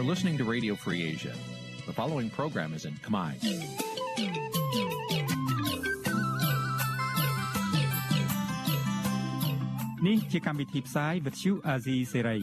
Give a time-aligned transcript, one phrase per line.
[0.00, 1.34] You're listening to Radio Free Asia.
[1.86, 3.32] The following program is in Khmer.
[10.04, 12.42] Nǐ chi càm bi tiệp xáy vệt chiu a zì sê ray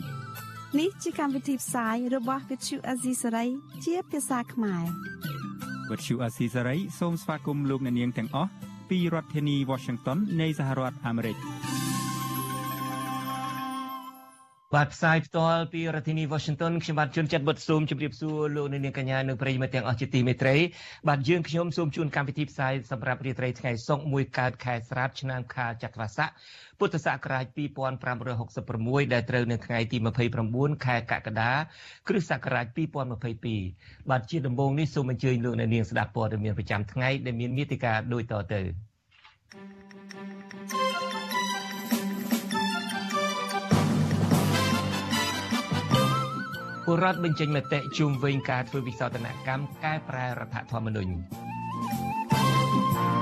[0.80, 3.48] នេះជាកម្មវិធីផ្សាយរបស់ Vithu Azisari
[3.86, 4.86] ជាភាសាខ្មែរ
[5.90, 8.52] វត្តឈូអាស៊ីសេរីសូមស្វាគមន៍លោកអ្នកនាងទាំងអស់
[8.90, 11.38] ពីរដ្ឋធានី Washington នៃសហរដ្ឋអាមេរិក។
[14.77, 20.57] បាទផ្សាយផ្ទាល់ពីរដ្ឋធានី Washington ខ្ញុំបាទជួនចិត្តបុតស៊ូមជម្រាបសួរលោកអ្នកនាងកញ្ញានិងប្រិយមិត្តទាំងអស់ជាទីមេត្រី
[21.09, 26.29] បាទយើងខ្ញុំសូមជូនកម្មវិធីផ្សាយសម្រាប់រាត្រីថ្ងៃសុក្រ1កើតខែស្រាបឆ្នាំខាលចត្វាស័ក
[26.79, 27.45] ពុទ្ធសករាជ
[28.29, 29.99] 2566ដែលត្រូវនៅថ្ងៃទី
[30.41, 31.53] 29ខែកក្កដា
[32.09, 32.67] គ្រិស្តសករាជ
[33.39, 38.63] 2022បាទជាដំបូងនេះសូមអញ្ជើញលោកអ្នកនាងស្ដាប់ព័ត៌មានប្រចាំថ្ងៃដែលមានមេតិការដូចតទៅ
[46.91, 51.13] ពលរដ្ឋបញ្ចេញមតិជុំវិញការធ្វើវិសោធនកម្មកែប្រែរដ្ឋធម្មនុញ្ញ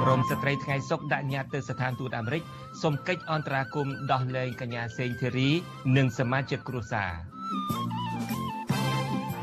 [0.03, 2.43] ក្រមស្ត្រីថ្ងៃសុកដាក់ញត្តិទៅស្ថានទូតអាមេរិក
[2.83, 5.51] សុំកិច្ចអន្តរាគមន៍ដោះលែងកញ្ញាសេងធីរី
[5.97, 7.13] និងសមាជិកគ្រួសារ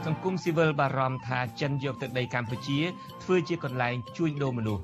[0.06, 2.80] សង្គមស៊ីវិលបារម្ភថាចិនយកទឹកដីកម្ពុជា
[3.24, 4.84] ធ្វើជាកន្លែងជួញដូរមនុស្ស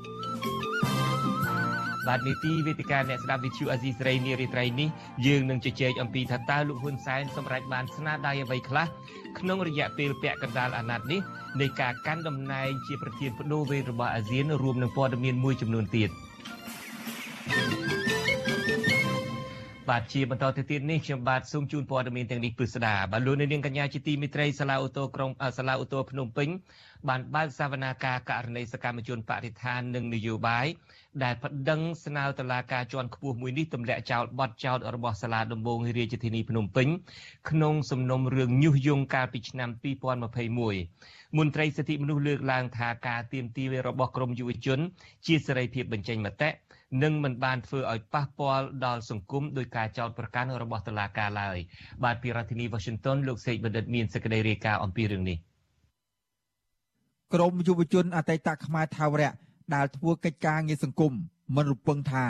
[2.08, 4.90] បាទនីតិវេទិកាអ្នកស្ដាប់វិទ្យុអាស៊ីសេរីនារីត្រីនេះ
[5.28, 8.88] យើងនឹងជជែកអំពីថាតើលោកហ៊ុនសែនសម្រេចបានស្នាដៃអ្វីខ្លះ
[9.40, 11.22] ក្នុងរយៈពេលពាក់កណ្ដាលអាណត្តិនេះ
[11.62, 16.10] នៃការកាន់តំណែងជាប្រធានបដូវវេនរបស់អាស៊ានរួមនឹងព័ត៌មានមួយចំនួនទៀត
[19.90, 26.50] បាទជាបន្តទៅទៀតនេះខ្ញុំបាទសូមជូនព័ត៌មានទាំងនេះពិស្ដាបាទលោកនាងកញ្ញាជាទីមិត្តរីសាលាអូតូក្រុងសាលាអូតូភ្នំពេញ
[27.10, 30.66] បានបើកសវនាការករណីសកម្មជនបរិស្ថាននិងនយោបាយ
[31.24, 36.88] ដែលប្តឹងស្នើតុលាការជាន់ខ្ពស់មួយនេះទម្លាក់ចោលបទចោទរបស់សាលាដំបងរាជធានីភ្នំពេញ
[37.50, 39.70] ក្នុងសំណុំរឿងញុះញង់កាលពីឆ្នាំ
[40.54, 44.80] 2021មន្ត្រីសិទ្ធិមនុស្សលើកឡើងថាការទៀមទារបស់ក្រមយុវជន
[45.26, 46.50] ជាសេរីភាពបញ្ចេញមតិ
[47.04, 51.58] និងមិនបានធ្វើឲ្យប៉ះពាល់ដល់សង្គមដោយការចោទប្រកាន់របស់តុលាការឡើយ
[52.04, 55.38] បាទពីរដ្ឋធានី Washington លោកសេកបណ្ឌិតមានសេចក្តីរាយការណ៍អំពីរឿងនេះ
[57.34, 59.32] ក្រមយុវជនអតីតខ្មែរថាវរៈ
[59.76, 61.14] ដែលធ្វើកិច្ចការងារសង្គម
[61.56, 62.26] មិនរំពឹងថា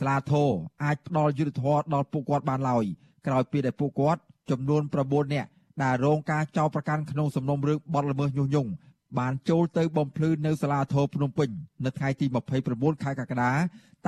[0.00, 0.50] ស្លាធរ
[0.84, 2.84] អាចផ្ដល់យុទ្ធធម៌ដល់ពួកគាត់បានឡើយ
[3.26, 4.20] ក្រោយពីដែលពួកគាត់
[4.50, 5.48] ចំនួន9នាក់
[5.82, 8.70] ដែលរងការចោទប្រកាន់ក្នុងសំណុំរឿងបទល្មើសញុះញង់
[9.18, 11.48] បានចូលទៅបំភ្លឺនៅសាលាធរភ្នំពេញ
[11.84, 12.26] នៅថ្ងៃទី
[12.64, 13.52] 29ខែកក្កដា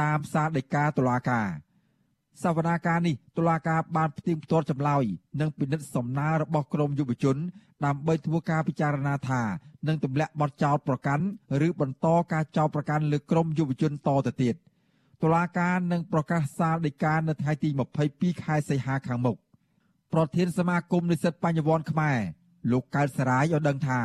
[0.00, 1.48] តាមសារដីកាតុលាការ
[2.42, 5.04] សវនាការនេះតុលាការបានផ្ទៀងផ្ទាត់ចម្លើយ
[5.40, 7.36] និងពិនិត្យសំណើរបស់ក្រមយុវជន
[7.84, 9.42] ដើម្បីធ្វើការពិចារណាថា
[9.86, 11.24] នឹងទម្លាក់បទចោទប្រកាន់
[11.66, 14.54] ឬបន្តការចោទប្រកាន់លើក្រមយុវជនតទៅទៀត
[15.22, 17.68] តុលាការនឹងប្រកាសសាលដីកានៅថ្ងៃទី
[18.06, 19.36] 22ខែសីហាខាងមុខ
[20.12, 22.18] ប្រធានសមាគមនិស្សិតបញ្ញវន្តខ្មែរ
[22.70, 24.00] លោកកើតសរាយឲ្យដឹងថា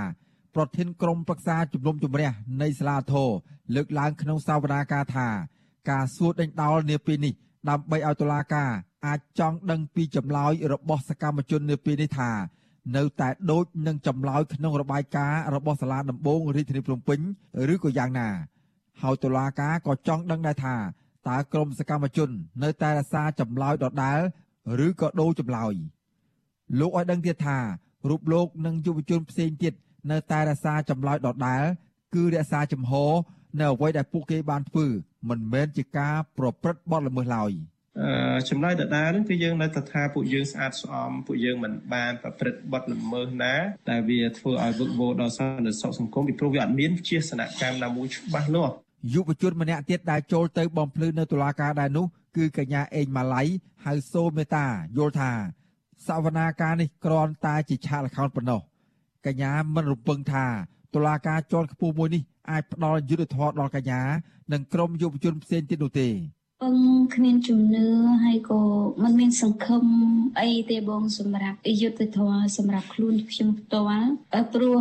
[0.56, 2.30] ប្រធានក្រុមប្រឹក្សាជំនុំជម្រះ
[2.62, 3.30] នៃសាលាធរ
[3.76, 5.28] លើកឡើងក្នុងសវនាការថា
[5.90, 7.34] ការសួរដេញដោលនាពេលនេះ
[7.70, 8.72] ដើម្បីឲ្យតុលាការ
[9.08, 12.32] អាចចង់ដឹងពីចម្លើយរបស់សកម្មជននាពេលនេះថា
[12.96, 17.20] នៅតែដូចនឹងចម្លើយក្នុងរបាយការណ៍របស់សាលាដំបងរាជធានីភ្នំពេញ
[17.74, 18.30] ឬក៏យ៉ាងណា
[19.02, 20.76] ហើយតុលាការក៏ចង់ដឹងដែរថា
[21.30, 22.30] តើក្រមសកម្មជន
[22.64, 24.20] នៅតែរសារចម្លើយដដែល
[24.86, 25.74] ឬក៏ដូរចម្លើយ
[26.80, 27.58] លោកឲ្យដឹងទៀតថា
[28.10, 29.74] រូបលោកនិងយុវជនផ្សេងទៀត
[30.12, 31.64] នៅតែរសារចម្លើយដដែល
[32.16, 32.94] គឺរក្សាចំហ
[33.60, 34.86] នៅអ្វីដែលពួកគេបានធ្វើ
[35.30, 37.52] មិនមែនជាការប្រព្រឹត្តបទល្មើសឡើយ។
[38.50, 43.56] ចម្លើយដដែលហ្នឹងគឺយើងនៅតែថាពួកយើងស្អាតស្អំពួកយើងមិនបានប្រព្រឹត្តបទល្មើសណា
[43.90, 48.74] តែវាធ្វើឲ្យវឹកវរដល់សន្តិសុខសង្គមពីព្រោះវាអត់មានជាសនកម្មណាមួយច្បាស់លាស់
[49.14, 52.06] យុវជនម្នាក់ទៀតដែលចូលទៅបំភ្លឺនៅតុលាការដែរនោះ
[52.38, 53.44] គឺកញ្ញាអេងម៉ាឡៃ
[53.86, 54.66] ហៅសូមេតា
[54.98, 55.32] យល់ថា
[56.08, 58.62] សវនាការនេះគ្រាន់តែជាឆាកល្ខោនប៉ុណ្ណោះ
[59.26, 60.46] កញ្ញាមិនរំពឹងថា
[60.94, 64.02] តុលាការជាន់ខ្ពស់មួយនេះអាចផ្ដល់យុត្តិធម៌ដល់កញ្ញា
[64.54, 66.10] និងក្រុមយុវជនផ្សេងទៀតនោះទេ
[66.64, 66.78] ពឹង
[67.16, 67.88] គ្មានជំនឿ
[68.24, 68.62] ហើយក៏
[69.04, 69.84] មិនមានសង្ឃឹម
[70.42, 74.08] អីទេបងសម្រាប់យុទ្ធធម៌សម្រាប់ខ្លួនខ្ញុំផ្ទាល់
[74.54, 74.78] ព្រោះ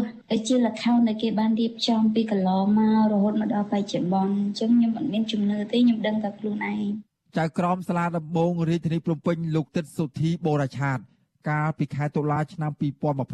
[0.48, 6.84] ជាលខោនដែលគេបានរៀបចំពីកន្លងមករហូតមកដល់បច្ចុប្បន្នអញ្ចឹងខ្ញុំមិនមានជំនឿទេខ្ញុំដឹងតែខ្លួនឯង
[7.38, 10.98] ចៅក្រមសាលាដំបងរាជធានីភ្នំពេញលោកទឹកសុធីបូរឆាត
[11.48, 12.72] កាលពីខែតុលាឆ្នាំ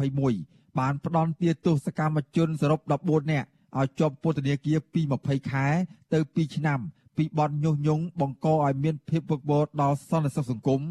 [0.07, 3.47] 2021 បានផ្ដន់ទាទោសកម្មជនសរុប14នាក់
[3.77, 5.65] ឲ្យជាប់ពន្ធនាគារពី20ខែ
[6.13, 6.79] ទៅ2ឆ្នាំ
[7.17, 10.81] ពីបទញុះញង់បង្កឲ្យមានភាពវឹកវរដល់សន្តិសុខសង្គម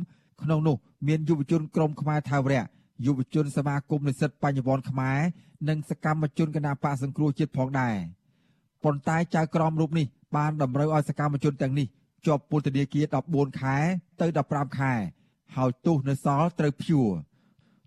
[0.42, 2.64] ក្នុងនោះមានយុវជនក្រមខ្មែរថាវរៈ
[3.06, 5.18] យុវជនសមាគមនិស្សិតបញ្ញវន្តខ្មែរ
[5.68, 7.94] និងសកម្មជនគណបកសង្គ្រោះជាតិផងដែរ
[8.84, 10.06] ប៉ុន្តែចៅក្រមរូបនេះ
[10.36, 11.86] បានតម្រូវឲ្យសកម្មជនទាំងនេះ
[12.26, 13.76] ជាប់ពន្ធនាគារ14ខែ
[14.20, 14.92] ទៅ15ខែ
[15.56, 17.08] ហើយទោសនៅសល់ត្រូវព្យួរ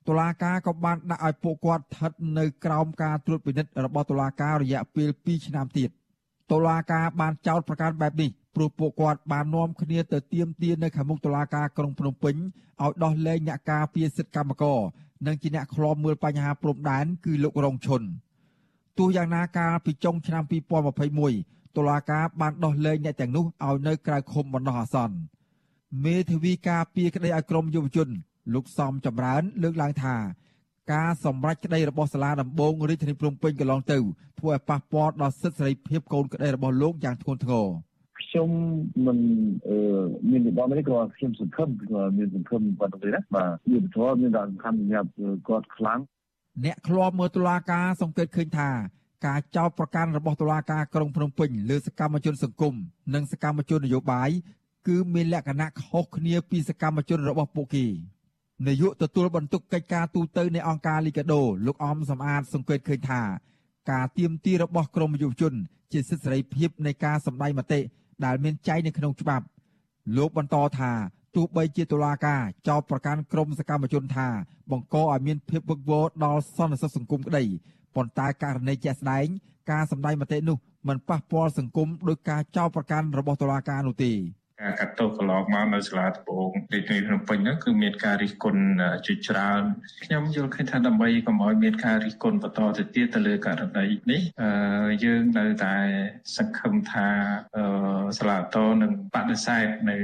[0.09, 5.89] តុតុលាការក៏បានដាក់ឲ្យពួកគាត់ស្ថិតនៅក្រោមការត្រួតពិនិត្យរបស់តុលាការរយៈពេល2ឆ្នាំទៀត
[6.51, 14.79] តុលាការបានចោទប្រកាន់បែបនេះព្រោះពួកគាត់បាននាំគ្នាទៅទាមទារនៅខាងមុខតុលាការក្រុងភ្នំពេញឲ្យដោះលែងអ្នកការពារសិទ្ធិកម្មករ
[15.27, 18.01] និងជាអ្នកឃ្លាំមើលបញ្ហាព្រំដែនគឺលោករងឈុន
[18.97, 20.43] ទោះយ៉ាងណាកាលពីចុងឆ្នាំ
[21.09, 25.15] 2021តុលាការបានដោះលែងអ្នកទាំងនោះឲ្យនៅក្រៅឃុំបណ្ដោះអាសន្ន
[26.05, 28.09] មេធាវីការពារក្តីឲ្យក្រមយុវជន
[28.53, 30.15] លោកសំចម្រើន លើកឡើងថា
[30.93, 33.97] ការសម្រេចក្តីរបស់សាលាដំបងរាជធានីភ្នំពេញកន្លងទៅ
[34.39, 37.67] ធ្វើឲ្យប៉ះពាល់ដល់សិទ្ធិសេរីភាពកូនក្តីរបស់លោកយ៉ាងធ្ងន់ធ្ងរ
[38.21, 38.49] ខ្ញុំ
[39.05, 39.17] មិន
[40.29, 41.69] មានវិបត្តិនេះក៏ខ្ញុំសង្ឃឹម
[42.17, 45.09] មានសង្ឃឹមប៉ុណ្ណឹងទេណាបាទយុទ្ធធម៌មានដល់សំខាន់សម្រាប់
[45.47, 45.99] គាត់ខ្លាំង
[46.65, 48.69] អ្នកឃ្លាំមើលតុលាការសង្កេតឃើញថា
[49.25, 52.73] ការចោទប្រកាន់របស់តុលាការក្រុងភ្នំពេញលើសកម្មជនសង្គម
[53.13, 54.29] និងសកម្មជននយោបាយ
[54.87, 57.85] គឺមានលក្ខណៈខុសគ្នាពីសកម្មជនរបស់ពួកគេ
[58.67, 63.21] នាយកទទួលបន្ទុកកិច្ចការទូតនៃអង្គការលីកាដូលោកអំសំអាតសង្កេតឃើញថា
[63.91, 65.53] ការទៀមទីរបស់ក្រមយុវជន
[65.91, 67.79] ជាសិទ្ធិសេរីភាពនៃការសម្ដែងមតិ
[68.25, 69.45] ដែលមានចែងនៅក្នុងច្បាប់
[70.17, 70.91] លោកបន្តថា
[71.35, 74.27] ទោះបីជាតុលាការចោទប្រកាន់ក្រមសកម្មជនថា
[74.71, 77.43] បង្កឲ្យមានភាពវឹកវរដល់សន្តិសុខសង្គមក្តី
[77.95, 79.25] ប៉ុន្តែករណីជាក់ស្ដែង
[79.71, 80.57] ការសម្ដែងមតិនោះ
[80.87, 84.11] មិនប៉ះពាល់សង្គមដោយការចោទប្រកាន់របស់តុលាការនោះទេ
[84.61, 88.63] ការកាត់ទោសកន្លងមកនៅសាលាដំបងរាជធានីភ្នំពេញហ្នឹងគឺមានការរិះគន់
[89.07, 89.61] ជាច្រើន
[90.05, 94.21] ខ្ញុំយល់ឃើញថាដើម្បីកុំឲ្យមានការរិះគន់បន្តទៅទៀតទៅលើករណីនេះ
[95.03, 95.75] យើងនៅតែ
[96.37, 97.07] សង្ឃឹមថា
[98.17, 99.97] សាលាតនឹងបដិសេធនៅ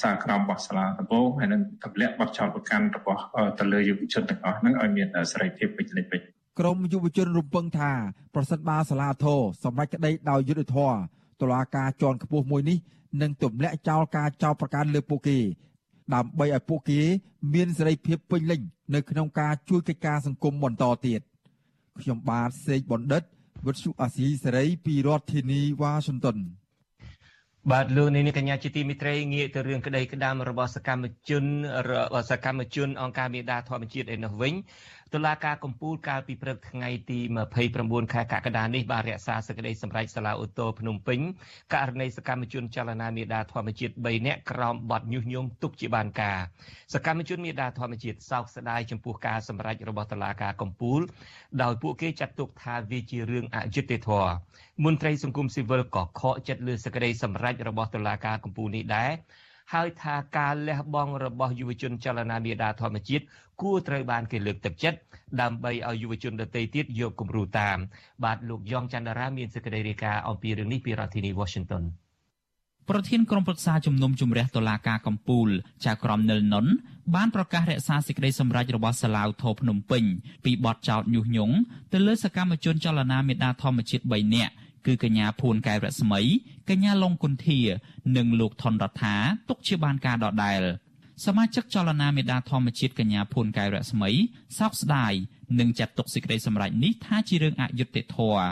[0.00, 3.22] សារក្រមរបស់សាលាដំបងហើយនឹងទម្លាក់បទចោទប្រកាន់របស់
[3.58, 6.20] ទៅលើយុវជនទាំងអស់ហ្នឹងឲ្យមានសេរីភាពពេញលេញពេញ
[6.60, 7.92] ក្រមយុវជនរំពឹងថា
[8.34, 10.96] ប្រសិនបើសាលាធរសម្រេចក្តីដោយយុត្តិធម៌
[11.42, 12.78] តុលាការជាន់ខ្ពស់មួយនេះ
[13.20, 15.38] និងទម្លាក់ចោលការចោទប្រកាន់លើពួកគេ
[16.14, 17.00] ដើម្បីឲ្យពួកគេ
[17.54, 18.60] មានសេរីភាពពេញលេញ
[18.94, 21.20] នៅក្នុងការជួយកិច្ចការសង្គមបន្តទៀត
[22.00, 23.22] ខ្ញុំបាទសេកបណ្ឌិត
[23.66, 26.38] វិទ្យុអាស៊ីសេរីពីរដ្ឋធានីវ៉ាស៊ីនតោន
[27.70, 31.44] បាទលោកនាងកញ្ញាជាទីមិត្តរីងាកទៅរឿងក្តីក្តាមរបស់សកម្មជន
[32.30, 34.54] សកម្មជនអង្គការមេដាធម្មជាតិឯនោះវិញ
[35.14, 37.18] តុលាការកំពូលកាលពីព្រឹកថ្ងៃទី
[37.66, 41.20] 29ខែកក្កដានេះបានរក្សាសេចក្តីសម្រេចសាលាឧទ្ធរភ្នំពេញ
[41.74, 46.38] ករណីសកម្មជនចលនាមេដាធម្មជាតិ3នាក់ក្រោមបទញុះញង់ទុកជាបានការ
[46.94, 51.00] សកម្មជនមេដាធម្មជាតិសោកស្ដាយចំពោះការសម្រេចរបស់តុលាការកំពូល
[51.62, 54.32] ដោយពួកគេចាត់ទុកថាវាជារឿងអយុត្តិធម៌
[54.84, 59.12] មន្ត្រីសង្គមស៊ីវិលក៏ខកចិត្តលើសេចក្តីសម្រេចរបស់តុលាការកំពូលនេះដែរ
[59.72, 63.24] ហើយថាការលះបង់របស់យុវជនចលនាមេដាធម្មជាតិ
[63.62, 64.98] គួរត្រូវបានគេលើកទឹកចិត្ត
[65.40, 67.78] ដើម្បីឲ្យយុវជនដទៃទៀតយកគំរូតាម
[68.24, 71.84] បាទលោកយ៉ងច័ន្ទរាមានសេចក្តីរាយការណ៍អំពីរឿងនេះពីរដ្ឋធានី Washington
[72.88, 75.48] ប្រធានក្រុមប្រឹក្សាជំនុំជម្រះតុលាការកំពូល
[75.86, 76.66] ចៅក្រមនិលនុន
[77.14, 80.04] បានប្រកាសរក្សាសេចក្តីសម្រេចរបស់សាឡាវថោភ្នំពេញ
[80.44, 81.54] ពីបទចោទញុះញង់
[81.92, 84.52] ទៅលើសកម្មជនចលនាមេដាធម្មជាតិ3នាក់
[84.86, 86.20] គឺកញ្ញាភួនកែវរស្មី
[86.70, 87.60] កញ្ញាឡុងគុន្ធា
[88.16, 89.16] និងលោកថនរដ្ឋា
[89.48, 90.62] ទុកជាបានការដដែល
[91.24, 94.10] សមាជិកចលនាមេដាធម្មជាតិកញ្ញាភួនកែវរស្មី
[94.58, 95.12] សោកស្ដាយ
[95.58, 98.44] និងចាត់ទុកសេចក្តីសម្រេចនេះថាជារឿងអយុត្តិធម៌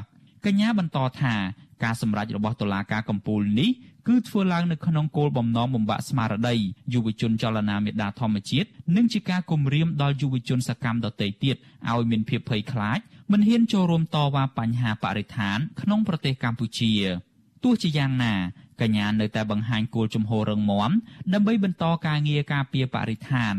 [0.46, 1.34] កញ្ញាបន្តថា
[1.84, 3.70] ការសម្រេចរបស់តុលាការកំពូលនេះ
[4.08, 6.54] គឺធ្វើឡើងនៅក្នុងគោលបំណងបំបាក់ស្មារតី
[6.94, 11.56] យុវជនចលនាមេដាធម្មជាតិនិងជាការគំរាមដល់យុវជនសកម្មដទៃទៀត
[11.90, 12.98] ឲ្យមានភាពភ័យខ្លាច
[13.32, 16.92] មិនហ៊ានចូលរួមតវ៉ាបញ្ហាបរិស្ថានក្នុងប្រទេសកម្ពុជា
[17.64, 18.34] ទោះជាយ៉ាងណា
[18.80, 20.90] កញ្ញានៅតែបង្ហាញគោលជំហររឹងមាំ
[21.32, 23.54] ដើម្បីបន្តការងារការពារបរិស្ថាន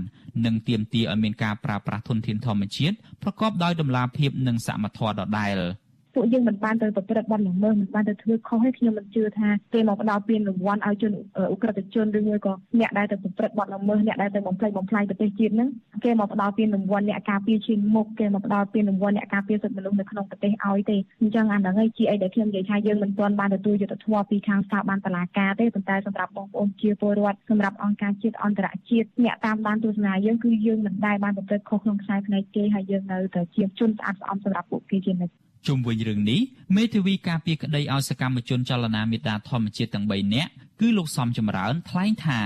[0.46, 5.58] និងទាមទារឲ្យមានការប្រើប្រាស់ធនធានធម្មជាតិប្រកបដោយតម្លាភាពនិងសមធម៌ដដែល។
[6.20, 15.70] ពួកយើងមិនបានទៅប្រព្រឹត្តបទល្មើសមិនបានទៅធ្វើខុសឲ្យខ្ញុំមិនជឿថាគេមកផ្ដល់ពានរង្វាន់ឲ្យជនអ ுக ្រិតជនឬមួយក៏អ្នកដែលទៅប្រព្រឹត្តបទល្មើសអ្នកដែលទៅបំផ្លិចបំផ្លាញប្រទេសជាតិហ្នឹង
[16.04, 36.42] គេមកផ្ដល់ពានរង្វាន់អ្នកការពារឈានមុខគេមកផ្ដល់ពានរង្វាន់អ្នកការពារសិទ្ធិមនុស្សនៅក្នុងប្រទេសឲ្យទេអញ្ចឹងអាហ្នឹងឯងជាអីដែលខ្ញុំនិយាយថាយើងមិនទាន់បានទទួលយុត្តិធម៌ពីខាងស្ថាប័នតុលាការទេប៉ុន្តែសម្រាប់បងប្អូនជាពលរដ្ឋសម្រាប់អង្គការជាតិអន្តរជាតិអ្នកតាមដានទស្សនាយើងគឺយើងមិនដែលបានប្រព្រឹត្តខុសក្នុងខ្សែភ្នែកគេហើយយើងនៅតែជាជនស្អាតស្អំសម្រាប់ពួកគេជានិច្ច ជុំវិញរឿងនេះ
[36.78, 42.42] មេធាវីការពារក្តីឲ្យសកម្មជនចលនាមេដាធម្មជាតិទាំង3នាក់គឺលោកសំចម្រើនថ្លែងថា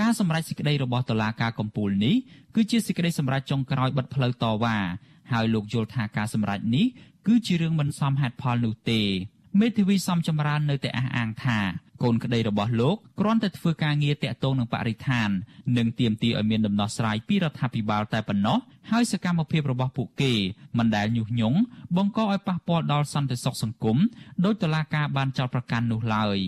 [0.00, 2.16] ការសម្រេចសេចក្តីរបស់តុលាការកំពូលនេះ
[2.54, 4.76] គឺជាសេចក្តីសម្រេចចុងក្រោយបិទផ្លូវតវ៉ា
[5.32, 6.86] ហើយលោកយល់ថាការសម្រេចនេះ
[7.26, 9.00] គឺជារឿងមិនសមហេតុផលនោះទេ
[9.60, 11.58] មេធាវីសំចម្រើននៅតែអះអាងថា
[12.02, 15.28] កូនក្តីរបស់លោកគ្រាន់តែធ្វើការងារតាក់ទងនឹងបរិស្ថាន
[15.76, 18.58] និងទាមទារឲ្យមានដំណោះស្រាយពីរដ្ឋាភិបាលតែប៉ុណ្ណោះ
[18.90, 20.32] ហើយសកម្មភាពរបស់ពួកគេ
[20.78, 21.58] មិនដែលញុះញង់
[21.96, 23.96] បង្កឲ្យប៉ះពាល់ដល់សន្តិសុខសង្គម
[24.44, 26.38] ដោយតុលាការបានចោទប្រកាន់នោះឡើយ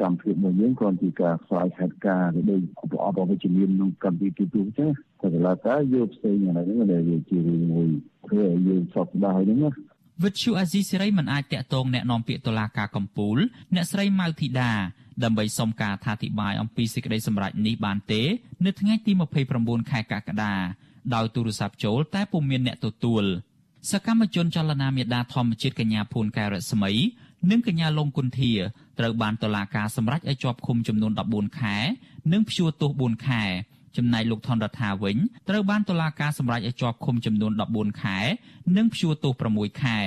[0.00, 2.60] កម្មភាពរបស់យើងគ្រាន់ជាការខ្សោយហេតុការណ៍ឬដូច
[2.92, 7.88] ប្រអប់អវិជ្ជមានក្នុងកម្មវិធីទូទៅចឹងតែកន្លងទៅយកផ្សេងអាហ្នឹងដែលវាជារឿងមួយ
[8.28, 9.70] ធ្វើឲ្យយើងសោកស្ដាយហ្នឹងណា
[10.23, 13.37] វិទ្យុអាស៊ីសេរីមិនអាចតាក់ទងแนะនាំពាក្យតុលាការកំពូល
[13.75, 14.71] អ្នកស្រីម៉ៅធីតា
[15.23, 18.21] ដើម្បីសុំការអធិប្បាយអំពីសេចក្តីសម្រេចនេះបានទេ
[18.65, 19.11] នៅថ្ងៃទី
[19.51, 20.53] 29ខែកក្កដា
[21.15, 23.23] ដោយទូរស័ព្ទចូលតែពុំមានអ្នកទទួល
[23.91, 26.91] សកម្មជនចលនាមេដាធម្មជាតិកញ្ញាភួនកែរស្មី
[27.49, 28.53] និងកញ្ញាលងគុន្ធា
[28.99, 31.77] ត្រូវបានតុលាការសម្រេចឲ្យជាប់ឃុំចំនួន14ខែ
[32.31, 33.43] និងព្យួរទោស4ខែ
[33.96, 35.16] ចំណែកលោកថនរដ្ឋាវិញ
[35.48, 38.18] ត្រូវបានតុលាការសម្រេចឲ្យជាប់ឃុំចំនួន14ខែ
[38.76, 39.98] និងព្យួរទោស6ខែ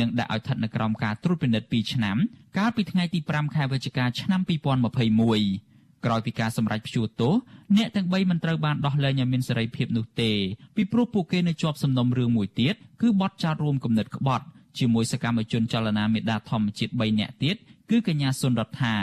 [0.00, 2.16] និងដាក់ឲ្យស្ថិតនៅក្រោមការត្រួតពិនិត្យ2ឆ្នាំ
[2.58, 7.34] កាលពីថ្ងៃទី5ខែវិច្ឆិកាឆ្នាំ2021ក្រោយពីការសម្រេចព្យួរទោស
[7.76, 10.30] អ្នកទាំង3មិនត្រូវបានដោះលែងឲ្យមានសេរីភាពនោះទេ
[10.76, 14.44] ពីព្រោះពួកគេនៅជាប់សំណុំរឿងមួយទៀតគឺបទចោទរួមគំនិតក្បត់
[14.78, 17.56] ជាមួយសកម្មជនចលនាមេដាធម្មជាតិ3នាក់ទៀត
[17.90, 18.94] គឺកញ្ញាសុនរដ្ឋា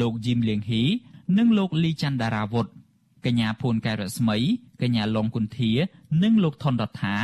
[0.00, 0.82] លោកយីមលៀងហ៊ី
[1.38, 2.66] និងលោកលីច័ន្ទដារាវុធ
[3.26, 4.38] កញ្ញាភួនកែរស្មី
[4.82, 5.72] កញ្ញាឡុងគុន្ធា
[6.22, 7.16] និងលោកថនរដ្ឋា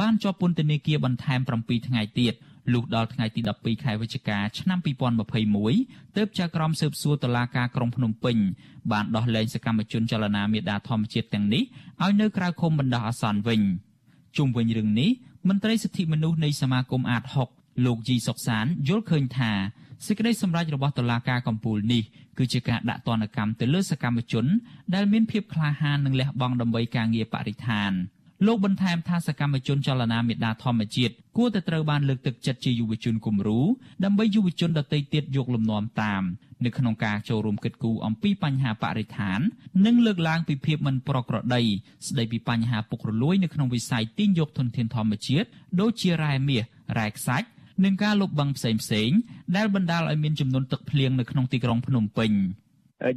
[0.00, 2.34] បានជាប់ពន្ធនាគារបន្ថែម7ថ្ងៃទៀត
[2.72, 4.78] លុះដល់ថ្ងៃទី12ខែវិច្ឆិកាឆ្នាំ
[5.46, 8.36] 2021ទើបចៅក្រមស៊ើបសួរតុលាការក្រុងភ្នំពេញ
[8.92, 11.62] បានដោះលែងសកម្មជនចលនាមេដាធម្មជាតិទាំងនេះ
[12.02, 13.60] ឲ្យនៅក្រៅឃុំបណ្ដោះអាសន្នវិញ
[14.36, 15.10] ជុំវិញរឿងនេះ
[15.48, 17.22] មន្ត្រីសិទ្ធិមនុស្សនៃសមាគមអាត
[17.54, 19.52] 6លោកជីសុកសានយល់ឃើញថា
[20.06, 22.02] សេចក្តីសម្រេចរបស់តុលាការកំពូលនេះ
[22.38, 24.46] គឺជាការដាក់ទណ្ឌកម្មទៅលើសកម្មជន
[24.94, 27.92] ដែលមានភាពក្លាហាននិងលះបង់ដើម្បីការងារបរិស្ថាន
[28.46, 33.60] លោកបន្ថែមថាសកម្មជនចលនាមេដាធម្មជាតិគួរតែត្រូវបានលើកទឹកចិត្តជាយុវជនគំរូ
[34.04, 36.22] ដើម្បីយុវជនដទៃទៀតយកលំនាំតាម
[36.64, 39.40] នៅក្នុងការចូលរួមគិតគូរអំពីបញ្ហាបរិស្ថាន
[39.86, 41.62] និងលើកឡើងពីភាពមិនប្រក្រតី
[42.08, 45.48] ស្ដីពីបញ្ហាពុករលួយនៅក្នុងវិស័យទាញយកធនធានធម្មជាតិ
[45.80, 46.62] ដូចជារ៉ែមាស
[46.98, 47.46] រ៉ែខ្សាច់
[47.82, 49.18] និងការលុបបង្ខំផ្សេងៗ
[49.56, 52.30] ដែលបណ្ដាលឲ្យមានចំនួនទឹកភ្លៀងនៅក្នុងទីក្រុងភ្នំពេញ។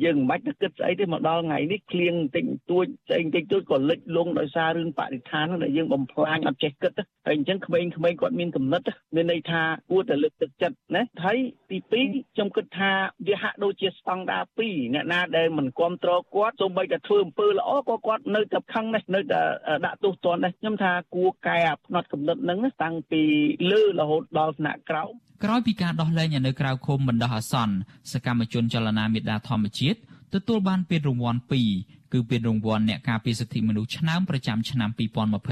[0.04, 6.92] យើងមិនបាច់ទៅគិតស្អីទេមកដល់ថ្ងៃនេះឃ្លៀងតិចតួចស្អីតិចតួចក៏លិចលង់ដោយសាររឿងបរិស្ថានដែលយើងបំផ្លាញអត់ចេះគិត
[7.26, 11.38] ហើយអញ្ចឹងក្មេងៗគាត់មានកំណត់មានន័យថាគួរតែលើកទឹកចិត្តណាហើយ
[11.70, 12.92] ទី2ខ្ញុំគិតថា
[13.28, 19.42] វាហាក់ដូចជាស្តង់ដារ2អ្នកណាដែលមិនគ្រប់គ្រងគាត់សូម្បីតែធ្វើអំពើល្អក៏គាត់នៅតែខឹងនេះនៅតែ
[19.86, 23.24] ដាក់ទោសទណ្ឌនេះខ្ញុំថាគួរកែអាផ្នត់កំណត់ហ្នឹងតាំងពី
[23.72, 25.14] លើរហូតដល់ថ្នាក់ក្រោម
[25.44, 27.76] ក្រោយពីការដោះលែងនៅក្រៅឃុំបណ្ដោះអាសន្ន
[28.12, 29.98] សកម្មជនចលនាមេដាធម្មជាតិ
[30.34, 31.40] ទទួលបានពានរង្វាន់
[31.78, 34.90] 2គឺពានរង្វាន់អ្នកការពារសិទ្ធិមនុស្សឆ្នើមប្រចាំឆ្នាំ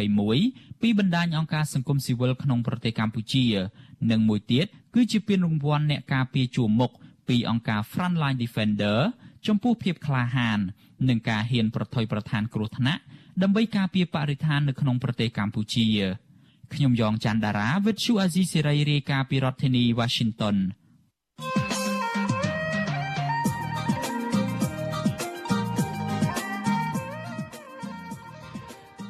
[0.10, 3.46] 2021ពីបណ្ដាញអង្គការសង្គមស៊ីវិលក្នុងប្រទេសកម្ពុជា
[4.12, 4.66] និងមួយទៀត
[4.96, 6.92] គឺជាពានរង្វាន់អ្នកការពារជួរមុខ
[7.28, 8.98] ពីអង្គការ Frontline Defender
[9.48, 10.60] ចំពោះភាពក្លាហាន
[11.10, 13.02] និងការហ៊ានប្រថុយប្រឋានគ្រោះថ្នាក់
[13.42, 15.88] ដើម្បីការពារបរិស្ថាននៅក្នុងប្រទេសកម្ពុជា
[16.74, 20.58] ខ្ញុំយ៉ងច័ន្ទដារាវិទ្យុអាស៊ីសេរីរាយការណ៍ពីរដ្ឋធានី Washington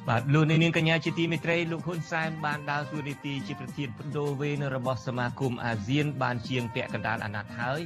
[0.09, 7.79] បាទលោកនាងកញ្ញាជាទីមេត្រីលោកហ៊ុនសែនបានដើរតួនាទីជាប្រធានបដូវវេនរបស់សមាគមអាស៊ានបានជាងពាក់កណ្ដាលអាណត្តិហើយ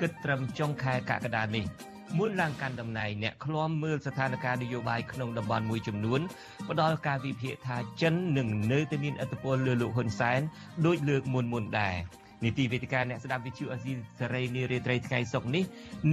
[0.00, 1.64] គិតត្រឹមចុងខែកក្កដានេះ
[2.18, 6.20] មុនឡើងកាន់តំណែងអ្នកឃ្លាំមើលស្ថានភាពនយោបាយក្នុងតំបន់មួយចំនួន
[6.70, 10.40] ផ្ដល់ការវិភាគថាចិននឹងនៅតែមានឥទ្ធិពលលើលោកហ៊ុនសែន
[10.86, 11.96] ដោយលើកមុនមុនដែរ
[12.44, 15.64] នីតិវេទិកាអ្នកស្ដាប់វិទ្យុអេស៊ីសេរីនារាត្រីថ្ងៃសុក្រនេះ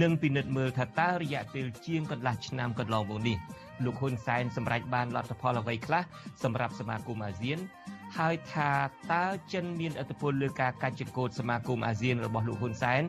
[0.02, 3.36] នឹងពិនិត្យមើលថាតើរយៈពេលជាងកន្លះឆ្នាំកន្លងមកនេះ
[3.84, 6.02] លោកហ៊ុនសែនសម្រេចបានលទ្ធផលអ្វីខ្លះ
[6.42, 7.58] សម្រាប់សមាគមអាស៊ាន
[8.18, 8.70] ហើយថា
[9.12, 13.02] តើចិនមានឥទ្ធិពលលើការកាច់ចង្កូតសមាគមអាស៊ានរបស់លោកហ៊ុនសែន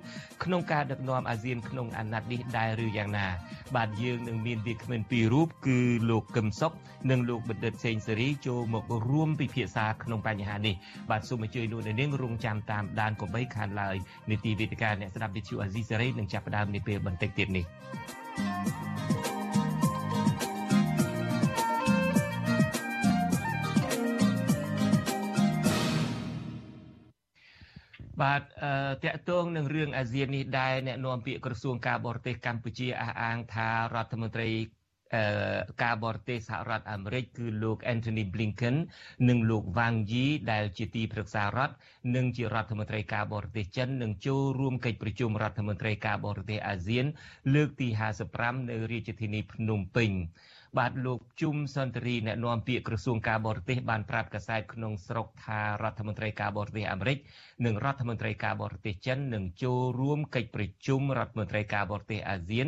[0.43, 3.27] ក្នុងការដឹកនាំអាស៊ានក្នុងអាណត្តិនេះដែរឬយ៉ាងណា
[3.75, 6.71] បាទយើងនឹងមានវាគ្មិនពីររូបគឺលោកកឹមសុខ
[7.09, 10.75] និងលោកបណ្ឌិតសេងសេរីចូលមករួមពិភាក្សាក្នុងបញ្ហានេះ
[11.09, 13.95] បាទសូមអញ្ជើញលោកនាងរងចាំតាមដានកុំបីខានឡើយ
[14.29, 17.65] នីតិវេទិកាអ្នកស្ដាប់វិទ្យុអាស៊ីសេរីនឹងចាប់ផ្ដើមនាពេលបន្តិចទៀតនេះ
[18.38, 19.34] thank you
[28.22, 28.41] បាទ
[29.03, 34.50] តកតងនឹងរឿងអាស៊ាននេះដែរអ្នកនាំពាក្យក្រសួងការបរទេសកម្ពុជាអះអាងថារដ្ឋមន្ត្រី
[35.84, 38.75] ការបរទេសសហរដ្ឋអាមេរិកគឺលោក Anthony Blinken
[39.29, 41.74] និងលោក Wang Yi ដែលជាទីប្រឹក្សារដ្ឋ
[42.15, 47.05] និងជារដ្ឋមន្ត្រីការបរទេសចិននឹងចូលរួមកិច្ចប្រជុំរដ្ឋមន្ត្រីការបរទេសអាស៊ាន
[47.53, 47.88] លើកទី
[48.29, 50.12] 55នៅរាជធានីភ្នំពេញ
[50.77, 57.17] បាទលោកជុំសន្តិរីអ្នកនាំពាក្យក្រសួងការបរទេសបានប្រាប់កាសែតក្នុងស្រុកថារដ្ឋមន្ត្រីការបរទេសអាមេរិក
[57.64, 62.66] និងរដ្ឋមន្ត្រីការបរទេសចិននឹងចូលរួមកិច្ចប្រជុំរដ្ឋមន្ត្រីការបរទេសអាស៊ាន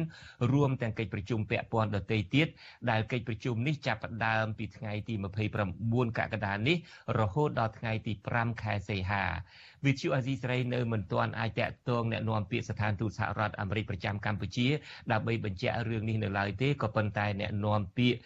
[0.53, 2.49] រួមទាំងកិច្ចប្រជុំពាក់ព័ន្ធដទៃទៀត
[2.91, 5.15] ដែលកិច្ចប្រជុំនេះចាប់ផ្ដើមពីថ្ងៃទី
[5.63, 6.77] 29កក្កដានេះ
[7.19, 9.25] រហូតដល់ថ្ងៃទី5ខែសីហា
[9.87, 14.69] វិទ្យុអាស៊ីសេរីនៅមិនទាន់អាចតាក់ទងแนะនាំពាក្យស្ថានទូតសហរដ្ឋអាមេរិកប្រចាំកម្ពុជា
[15.13, 18.19] ដើម្បីបញ្ជាក់រឿងនេះនៅឡើយទេក៏ប៉ុន្តែแนะនាំពាក្យ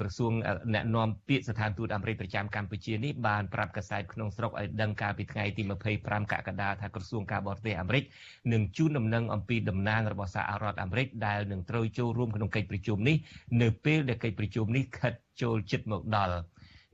[0.00, 0.32] ក្រសួង
[0.74, 5.62] អ្នកនាំពាក្យស្ថានទូតអាមេរិកប្រចាំកម្ពុជានេះបានប្រាប់កាសែតក្នុងស្រុកឲ្យដឹងកាលពីថ្ងៃទី
[5.96, 8.04] 25កក្កដាថាក្រសួងការបរទេសអាមេរិក
[8.52, 13.16] នឹងជូនដំណឹងអំពីតំណាងរបស់សហរដ្ឋអាមេរិកដែលនឹងត្រូវចូលរួមក្នុងកិច្ចប្រជុំនេះ
[13.62, 16.36] នៅពេលដែលកិច្ចប្រជុំនេះខិតចូលជិតមកដល់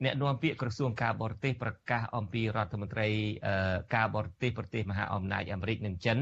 [0.03, 3.09] អ្នកនាំពាក្យក្រសួងការបរទេសប្រកាសអំពីរដ្ឋមន្ត្រី
[3.95, 6.17] ការបរទេសប្រទេសមហាអំណាចអាមេរិកនិងចិន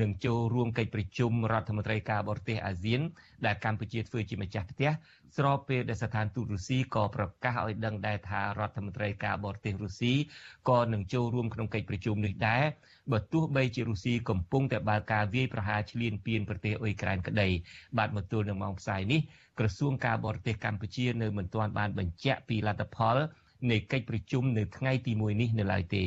[0.00, 3.00] នឹងចូលរួមកិច្ចប្រជុំរដ្ឋមន្ត្រីការបរទេសអាស៊ាន
[3.46, 4.90] ដែលកម្ពុជាធ្វើជាម្ចាស់ផ្ទះ
[5.36, 10.12] ស្របពេលដែលស្ថានទូតរុស្ស៊ីក៏ប្រកាសឲ្យដឹងដែរថារដ្ឋមន្ត្រីការបរទេសរុស្ស៊ី
[10.70, 12.64] ក៏នឹងចូលរួមក្នុងកិច្ចប្រជុំនេះដែរ
[13.12, 17.48] បើទោះបីជារុស្ស៊ីកំពុងតែបើកការវាយប្រហារឈ្លានពានប្រទេសអ៊ុយក្រែនក្តី
[17.98, 19.20] បាទមកទល់នឹងម៉ោងផ្សាយនេះ
[19.58, 23.16] ក្រសួងការបរទេសកម្ពុជានៅមិនទាន់បានបញ្ជាក់ពីលទ្ធផល
[23.70, 26.04] នៃកិច្ចប្រជុំនៅថ្ងៃទី1នេះនៅឡើយទេ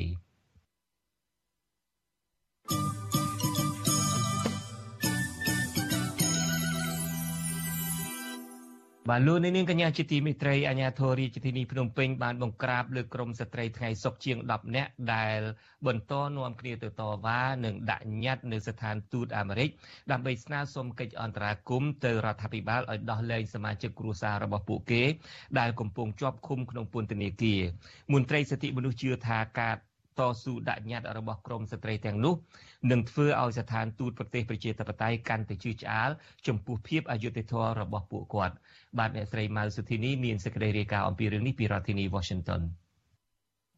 [9.12, 15.40] បាទលោកនាងកញ្ញាជាទីមេត្រីអាញាធររាជធានីភ្នំពេញបានបង្ក្រាបលើក្រមស្ត្រីថ្ងៃសុកជាង10នាក់ដែល
[15.88, 19.70] បន្តនាំគ្នាទៅតវ៉ានិងដាក់ញត្តិនៅស្ថានទូតអាមេរិក
[20.12, 25.04] ដើម្បីស្នើសុំកិច្ចអន្តរាគមន៍ទៅរដ្ឋាភិបាលឲ្យដោះលែងសមាជិកគ្រួសាររបស់ពួកគេ
[25.60, 27.62] ដែលកំពុងជាប់ឃុំក្នុងពន្ធនាគារ
[28.14, 29.76] មន្ត្រីសិទ្ធិមនុស្សជឿថាការ
[30.20, 32.36] តស៊ូដាក់ញត្តិរបស់ក្រមស្ត្រីទាំងនោះ
[32.92, 36.10] នឹងធ្វើឲ្យស្ថានទូតប្រទេសប្រជាធិបតេយ្យកាន់តែជឿឆ្អាល
[36.48, 38.56] ចំពោះភាពអយុត្តិធម៌របស់ពួកគាត់
[38.98, 42.62] បាទអ្នកស្រីម៉ៅសុធីនីមានសេចក្តីរាយការណ៍អំពីរឿងនេះពីរដ្ឋធានី Washington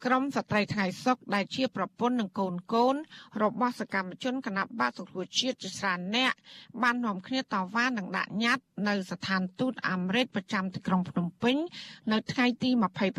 [0.06, 2.96] ក្រុមស្ត្រីថ្ងៃសុកដែលជាប្រពន្ធនិងកូនកូន
[3.44, 6.34] របស់សកម្មជនគណបកសង្គ្រោះជាតិជាច្រើនអ្នក
[6.82, 11.56] បាននាំគ្នាតវ៉ានិងដាក់ញត្តិនៅស្ថានទូតអាមេរិកប្រចាំទីក្រុងភ្នំពេញ
[12.12, 12.70] នៅថ្ងៃទី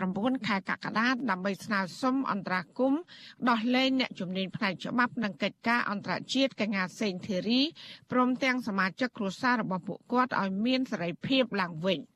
[0.01, 3.01] 29ខែកក្កដាដើម្បីស្នើសុំអន្តរាគមន៍
[3.49, 7.63] ដោះលែងអ្នកជំនាញផ្នែកច្បាប់និងកិច្ចការអន្តរជាតិកញ្ញាសេងធីរី
[8.11, 12.01] ព្រមទាំងសមាជិកគ្រួសាររបស់ពួកគាត់ឲ្យមានសេរីភាពឡើងវិញ។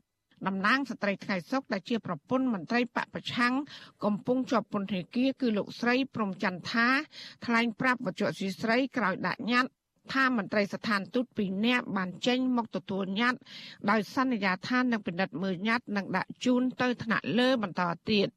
[0.49, 3.55] តំណាងស្ត្រីថ្ងៃសុកដែលជាប្រពន្ធមន្ត្រីបពប្រឆាំង
[4.05, 6.89] កំពុងជាប់ពន្ធនាគារគឺលោកស្រីព្រំចន្ទថា
[7.47, 9.71] ថ្លែងប្រាប់វត្ថុស៊ីស្រីក្រោយដាក់ញត្តិ
[10.13, 13.41] ថាមន្ត្រីស្ថានទូតពីរនាក់បានចេញមកទទួលញត្តិ
[13.91, 18.29] ដោយសន្យាថានឹងពិនិត្យមើលញត្តិនិងដាក់ជូនទៅថ្នាក់លើបន្តទៀត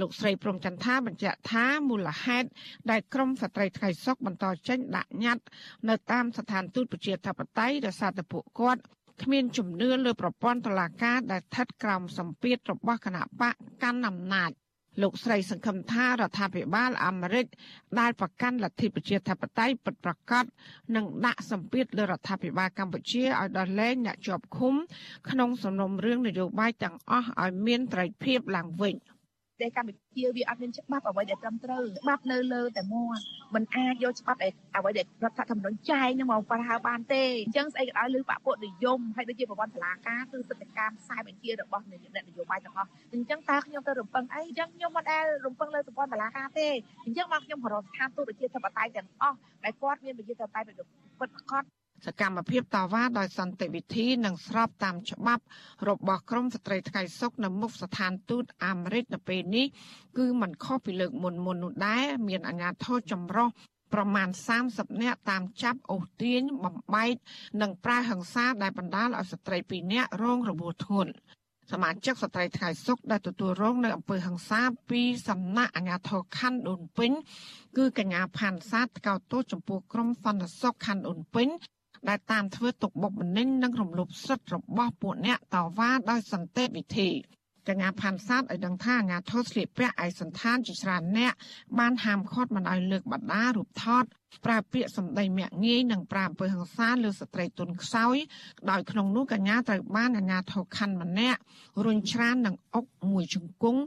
[0.00, 2.48] លោកស្រីព្រំចន្ទថាបញ្ជាក់ថាមូលហេតុ
[2.90, 5.44] ដែលក្រមស្ត្រីថ្ងៃសុកបន្តចេញដាក់ញត្តិ
[5.88, 8.80] នៅតាមស្ថានទូតប្រជាធិបតេយ្យដោយសារតែពួកគាត់
[9.22, 14.50] គ្មានជំនឿលើប្រព័ន្ធតុលាការដែលស្ថិតក្រោមសម្ពាធរបស់គណៈបកកាន់អំណាច
[15.02, 17.46] លោកស្រីសង្ឃឹមថារដ្ឋាភិបាលអាមេរិក
[18.00, 20.44] ដែលប្រកាន់លទ្ធិប្រជាធិបតេយ្យពិតប្រាកដ
[20.96, 24.74] នឹងដាក់សម្ពាធលើរដ្ឋាភិបាលកម្ពុជាឲ្យដោះលែងអ្នកជាប់ឃុំ
[25.30, 28.94] ក្នុងសំណុំរឿងនយោបាយទាំងអស់ឲ្យមានត្រីភាពឡើងវិញ។
[29.60, 33.16] ទេសកម្ពុជាវាអត់មានច្បាប់អ្វីដែលត្រឹមត្រូវច្បាប់នៅលើតែមួយ
[33.54, 34.38] มันអាចយកច្បាប់
[34.76, 46.68] អ្វីដែលរដ្ឋធម្មនុញ្ញចែងនឹងមកប្រើបានទេអញ្ចឹងស្អីក៏ដោយលើបពុនិយមហើយដូចជាប្រព័ន្ធតុលាការគឺសិទ្ធិកម្មផ្សាយបញ្ជារបស់អ្នកនយោបាយទាំងអស់អញ្ចឹងតើខ្ញុំទៅរំពឹងអីអញ្ចឹងខ្ញុំមិនដែលរំពឹងលើប្រព័ន្ធតុលាការទេ
[47.06, 50.66] អញ្ចឹងមកខ្ញុំប្រកស្ថានទូតប្រជាធិបតេយ្យទាំងអស់ដែលគាត់មានប្រជាធិបតេយ្យ
[51.20, 51.64] ពិតប្រាកដ
[52.06, 55.44] សកម្មភាពតវ៉ាដោយសន្តិវិធីនិងស្របតាមច្បាប់
[55.88, 59.66] របស់ក្រមស្ត្រីថ្ងៃសុកនៅមុខស្ថានទូតអាមេរិកនៅពេលនេះ
[60.18, 63.48] គឺមិនខុសពីលើកមុនមុននោះដែរមានអាជ្ញាធរចម្រុះ
[63.94, 64.28] ប្រមាណ
[64.64, 67.14] 30នាក់តាមចាប់អូសទាញបំបែក
[67.60, 71.12] និងប្រើហិង្សាដែលបណ្ដាលឲ្យស្ត្រី2នាក់រងរបួសធ្ងន់
[71.70, 77.10] សមាជិកស្ត្រីថ្ងៃសុកដែលទទួលរងនៅអំពើហិង្សាពីសំណាក់អាជ្ញាធរខណ្ឌដូនពេញ
[77.76, 81.48] គឺកញ្ញាផានសាទកោតទោសចំពោះក្រុមសន្តិសុខខណ្ឌដូនពេញ
[82.08, 87.10] ដែលតាមធ្វើទុកបុកម្នេញនិងរំលោភសិទ្ធិរបស់ពួកអ្នកតវ៉ាដោយសន្តិវិធី
[87.68, 91.32] កញ្ញាផាន់សាទឲ្យដឹងថាអាញាធរស្លៀកពាក់ឯកសន្តានជាច្រើនអ្នក
[91.78, 94.04] បានហាមឃាត់មិនឲ្យលើកបដារូបថត
[94.44, 98.16] ប្រើពាក្យសម្ដីមាក់ងាយនិងប្រាអំពើហិង្សាលើស្ត្រីទុនខ្សោយ
[98.70, 101.40] ដោយក្នុងនោះកញ្ញាត្រូវបានអាញាធរខណ្ឌម្នាក់
[101.84, 103.80] រុញច្រាននឹងអុកមួយជង្គង់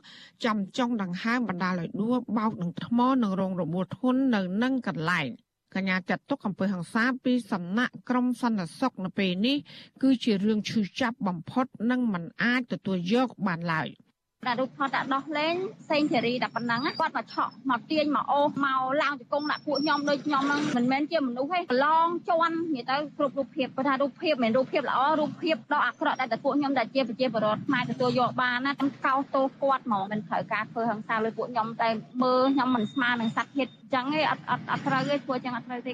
[0.46, 5.30] ចំចុងដង្ហើមបណ្ដាលឲ្យដួលបោកនឹងថ្មនិងរងរបួសធ្ងន់នៅនឹងកន្លែង
[5.76, 9.58] កញ្ញាចាត់ទុកអំពើហិង្សាពីសំណាក់ក្រមសន្តិសុខនៅពេលនេះ
[10.04, 13.90] គឺជារឿងឈឺចាប់បំផុត និងមិនអាចទទួលយកបានឡើយ។
[14.48, 15.56] ដាក់រូបថតដាក់ដោះលែង
[15.90, 31.90] សេងធីរីតែប៉ុណ្ណឹងគាត់មកឆក់មកទាញមកអូសមកឡើងជង្គង់ដាក់ពួកខ្ញុំដូចខ្ញុំហ្នឹងមិនមែនជាមនុស្សទេប្រឡងជន់និយាយទៅគ្រប់រូបភាពព្រោះថារូបភាពមិនរូបភាពល្អរូបភាពដ៏អាក្រក់ដែលតែពួកខ្ញុំដែលជាប្រជាពលរដ្ឋខ្មែរទទួលយកបានណាខ្ញុំកោតទោសគាត់ហ្មងមិនត្រូវការធ្វើហិង្សាលើពួកខ្ញុំតែ
[32.24, 35.92] មើលខ្ញុំមិនស្មើនឹងសត្វជាតិអញ្ចឹងឯងអត់អត់អត់ត្រូវទេធ្វើអញ្ចឹងអត់ត្រូវទេ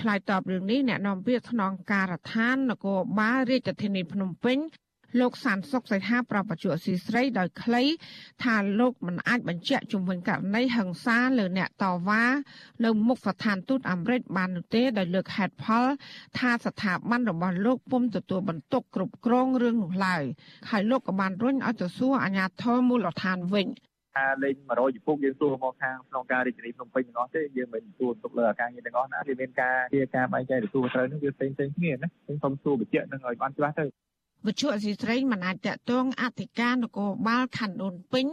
[0.00, 4.58] ឆ្លើយតបរឿងនេះអ្នកនាំពាក្យថ្នាក់ការដ្ឋាននគរបាលរាជធានីភ្នំពេញ
[5.20, 7.82] លោកសានសុកសីហាប្រពន្ធស៊ីស្រីដោយខ្លី
[8.44, 12.24] ថាលោកមិនអាចបញ្ជាក់ជំវិញករណីហិង្សាលើអ្នកតវ៉ា
[12.84, 15.86] នៅមុខស្ថានទូតអាមេរិកបាននោះទេដោយលើកហេតុផល
[16.38, 20.22] ថាស្ថាប័នរបស់លោកពុំទទួលបន្ទុកគ្រប់គ្រងរឿងនោះឡើយ
[20.70, 23.68] ហើយលោកក៏បានរុញឲ្យទៅសួរអាជ្ញាធរមូលដ្ឋានវិញ
[24.16, 33.84] ថាលេង100ចំពុកយើងសួរមកខាងក្នុងការរាជធានីភ្នំពេញទាំងអស់ទេយើងមិនសួរទុកលើអាការងារទាំងអស់ណាវាមានការជាការបែងចែកទទួលត្រូវនឹងវាផ្សេងផ្សេងគ្នាណាខ្ញុំសូមសួរបញ្ជាក់នឹងឲ្យបានច្បាស់ទៅ
[34.46, 38.26] វិទ្យុអសីស្រីមិនអាចតតងអធិការនគរបាលខណ្ឌដូនពេញ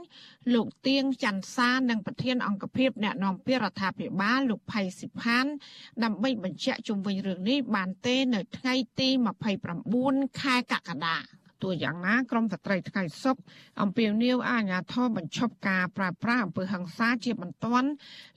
[0.54, 5.46] លោកទៀងច័ន្ទសានិងប្រធានអង្គភិបអ្នកនាំពាក្យរដ្ឋាភិបាលលោកផៃសិផាន
[6.04, 9.10] ដើម្បីបញ្ជាក់ជុំវិញរឿងនេះបានទេនៅថ្ងៃទី
[9.76, 11.18] 29ខែកក្កដា
[11.64, 13.36] ទោះយ៉ាងណាក្រមស្ត្រីថ្ងៃសុក
[13.82, 17.90] អំពាវនាវអាជ្ញាធរបញ្ឈប់ការប្រើប្រាស់អំពើហិង្សាជាបន្ទាន់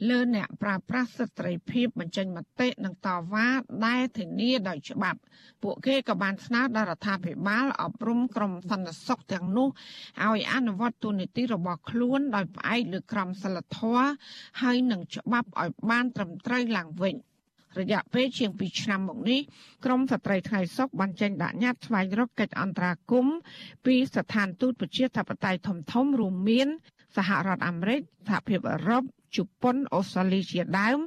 [0.09, 3.47] លើអ្នកប្រើប្រាស់សិទ្ធិសេរីភាពបញ្ចេញមតិនិងតវ៉ា
[3.87, 5.19] ដែលធានាដោយច្បាប់
[5.63, 9.69] ពួកគេក៏បានស្នើដល់រដ្ឋាភិបាលអប់រំក្រមសន្តិសុខទាំងនោះ
[10.25, 14.07] ឲ្យអនុវត្តទូនីតិរបស់ខ្លួនដោយផ្អែកលើក្រមសីលធម៌
[14.63, 17.17] ហើយនឹងច្បាប់ឲ្យបានត្រឹមត្រូវឡើងវិញ។
[17.81, 19.41] រយៈពេលជាង2ឆ្នាំមកនេះ
[19.85, 23.37] ក្រមស្ត្រីថ្ងៃសុកបានចេញដាក់ញត្តិស្វែងរកកិច្ចអន្តរាគមន៍
[23.87, 26.69] ពីស្ថានទូតប្រជាធិបតេយ្យធំធំរួមមាន
[27.17, 29.03] សហរដ្ឋអាមេរិកសហភាពអឺរ៉ុប
[29.37, 30.99] ជប៉ុនអូស្ត្រាលីជាដើម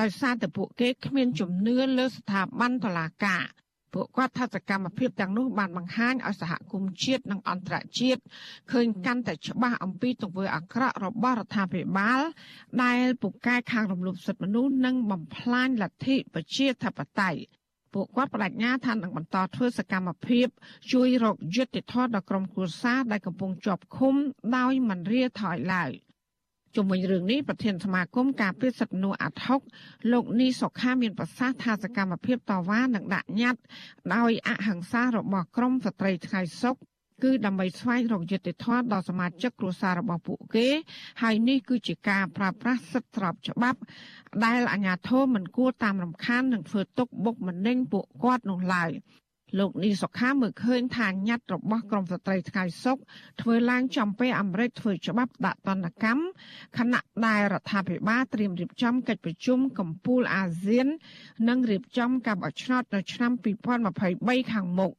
[0.00, 3.44] ដោយសារតែពួកគេគ្មានជំនឿលើស្ថាប័នតុលាការ
[3.94, 8.20] ពួកគាត់ថាសកម្មភាពទាំងនោះបានបង្ហាញឲ្យសហគមន៍ជាតិនិងអន្តរជាតិ
[8.72, 12.20] ឃើញកាន់តែច្បាស់អំពីទង្វើអាក្រក់របស់រដ្ឋាភិបាល
[12.82, 17.40] ដែលពូកែខាងរំលោភសិទ្ធិមនុស្សនិងបំផ្លាញលទ្ធិប្រជាធិបតេយ្យ
[17.94, 20.46] ពួកគាត់បដិញ្ញាថានឹងបន្តធ្វើសកម្មភាព
[20.92, 24.14] ជួយរកយុត្តិធម៌ដល់ក្រុមគ្រួសារដែលកំពុងជាប់ឃុំ
[24.56, 25.92] ដោយមិនរាថយឡើយ។
[26.76, 29.60] ជុំវិញរឿងនេះប្រធានសមាគមការពារសិទ្ធិមនុស្សអាត់ហុក
[30.12, 33.62] លោកនីសុខាមានប្រសាសន៍ថាសកម្មភាពតវ៉ានឹងដាក់ញត្តិ
[34.14, 36.76] ដោយអហិង្សារបស់ក្រមស្ត្រីថ្ងៃសុក
[37.22, 40.68] គឺដើម្បីស្វែងរកយុត្តិធម៌ដល់សមាជិកគ្រួសាររបស់ពួកគេ
[41.22, 43.80] ហើយនេះគឺជាការប្រើប្រាស់សិទ្ធិស្របច្បាប់
[44.44, 48.90] ដែលអាជ្ញាធរមិនគួរតាមរំខាននិងធ្វើទុកបុកម្នេញពួកគាត់នោះឡើយ
[49.58, 52.98] លោកនីសុខាមើលឃើញថាញត្តិរបស់ក្រមស្ត្រីថ្ងៃសុក
[53.40, 56.22] ធ្វើឡើងចំពេលអាមេរិកធ្វើច្បាប់ដាក់ទណ្ឌកម្ម
[56.78, 60.86] ខណៈដែលរដ្ឋាភិបាលត្រៀមរៀបចំកិច្ចប្រជុំកំពូលអាស៊ាន
[61.48, 63.32] និងរៀបចំការបោះឆ្នោតនៅឆ្នាំ
[63.86, 64.92] 2023ខាងមុខ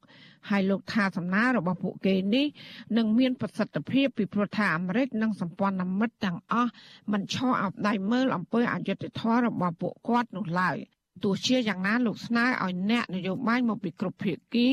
[0.50, 2.48] ហើយលោកថាសំណើរបស់ពួកគេនេះ
[2.98, 6.72] នឹងមានប្រសិទ្ធភាពពីព្រោះថាអាមេរិកនិងសម្ព័ន្ធមិត្តទាំងអស់
[7.12, 10.78] មិនឈរអោបដៃមើលអំពើអយុត្តិធម៌របស់ពួកគាត់នោះឡើយ។
[11.24, 14.68] ទោះជាយ៉ាងណាលោកស្នើឲ្យអ្នកនយោបាយមកពីគ្រប់ភាគី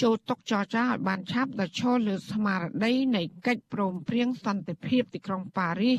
[0.00, 5.98] ចូលតុចរចាឲ្យបានឆាប់ដោយឈលលើស្មារតីនៃកិច្ចព្រមព្រៀងសន្តិភាពទីក្រុងប៉ារីស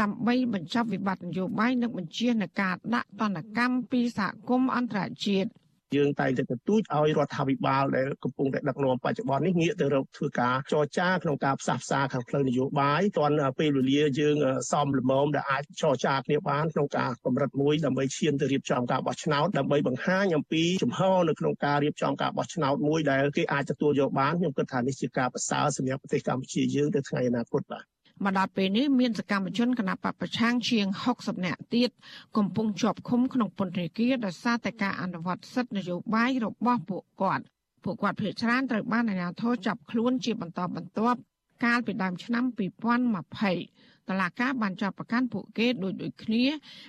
[0.00, 5.50] ដើម្បីបញ្ចប់វិបត្តិនយោបាយនិងបញ្ជានៃការដាក់ទណ្ឌកម្មពីសហគមន៍អន្តរជាតិ
[5.96, 14.36] យើងតែងតែទទូចឲ្យរដ្ឋាភិបាលដែលកំពុងតែដឹកនាំបច្ចុប្បន្ននេះងាកទៅរកធ្វើការចរចាក្នុងការផ្សះផ្សាខាងផ្លូវនយោបាយទាន់ពេលវេលាយើង
[14.72, 27.89] សមល្មមដែលអាចចរចាគ្នាបានក្នុងការកម្រិតមួយដើម្បីឈានទៅរៀបចំការបោះឆ្នោតដើម្បីបង្ហាញអំពីជំហរនៅក្នុងការរៀបចំការបោះឆ្នោតមួយដែលគេអាចទទួលយកបានខ្ញុំគិតថានេះជាការប្រសើរសម្រាប់ប្រទេសកម្ពុជាយើងទៅថ្ងៃអនាគតបាទ
[28.24, 31.90] មកដល់ពេលនេះមានសកម្មជនគណបកប្រឆាំងជាង60នាក់ទៀត
[32.36, 37.44] កំពុងជាប់ឃុំក្នុងពន្ធនាគារដោយសារតែការអនុវត្តសិទ្ធិនយោបាយរបស់ពួកគាត់
[37.84, 41.18] ពួកគាត់ភ័យច្រើនត្រូវបានអាជ្ញាធរចាប់ខ្លួនជាបន្តបន្ទាប់
[41.64, 42.44] កាលពីដើមឆ្នាំ
[43.26, 46.44] 2020តឡាការបានចាប់ប្រកាន់ពួកគេដូចដូចគ្នា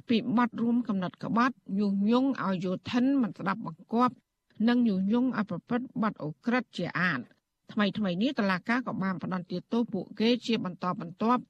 [0.09, 4.15] ពីបទរួមកំណត់ក្បត់ញុះញង់ឲ្យយោធិនមិនស្ដាប់បង្គាប់
[4.67, 7.21] និងញុះញង់ឲ្យប្រព្រឹត្តបទអូក្រិដ្ឋជាអាត
[7.71, 11.41] ថ្មីថ្មីនេះតឡាកាក៏បានផ្តន្ទាទោសពួកគេជាបន្តបន្ទាប់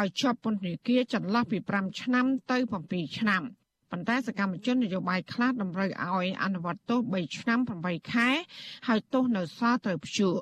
[0.00, 2.56] ឲ្យជាប់ពន្ធនាគារចន្លោះពី5ឆ្នាំទៅ
[2.88, 3.42] 7ឆ្នាំ
[3.90, 8.28] ប៉ុន្តែសកម្មជននយោបាយខ្លះតម្រូវឲ្យអនុវត្តទោស3ឆ្នាំ8ខែ
[8.88, 10.36] ហើយទោសនៅសល់ត្រូវព្យួរ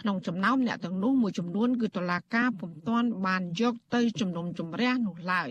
[0.00, 5.50] ក្នុងចំណោមអ្នកទាំងនោះមួយចំនួនគឺតឡាការពុំទាន់បានយកទៅជំនុំជម្រះនោះឡើយ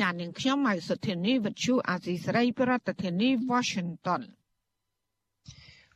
[0.00, 4.22] ចាននាងខ្ញុំម៉ៃសុធានីវិទ្យុអាស៊ីសេរីប្រធានាធិបតី Washington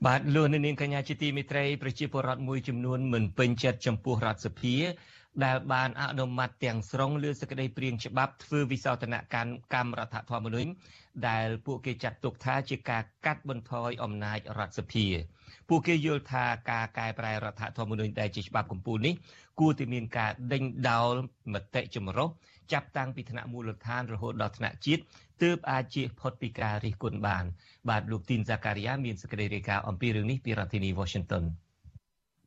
[0.07, 4.77] បាទលោកនាងកញ្ញាជាទីមេត្រីប្រជាពលរដ្ឋមួយចំនួនមិនពេញចិត្តចំពោះរដ្ឋសភា
[5.45, 10.71] ដែលបានអនុម័តទាំងស្រុងលើសេចក្តីព្រាងច្បាប់ធ្វើវិសោធនកម្មកម្មរដ្ឋធម្មនុញ្ញ
[11.29, 15.07] ដែលពួកគេចាត់ទុកថាជាការកាត់បន្ថយអំណាចរដ្ឋសភា
[15.69, 19.15] ពួកគេយល់ថាការកែប្រែរដ្ឋធម្មនុញ្ញដែលជាច្បាប់កម្ពុជានេះ
[19.61, 21.13] គួរតែមានការដេញដោល
[21.53, 22.29] មតិចម្រុះ
[22.73, 25.03] ចាប់តាំងពីថ្នាក់មូលដ្ឋានរហូតដល់ថ្នាក់ជាតិ
[25.43, 27.45] ទើបអាចជៀសផុតពីការរិះគន់បាន
[27.89, 31.45] បាទលោកទីនសាការីយ៉ាមានសេចក្តីរាយការណ៍អំពីរឿងនេះពីរដ្ឋធានី Washington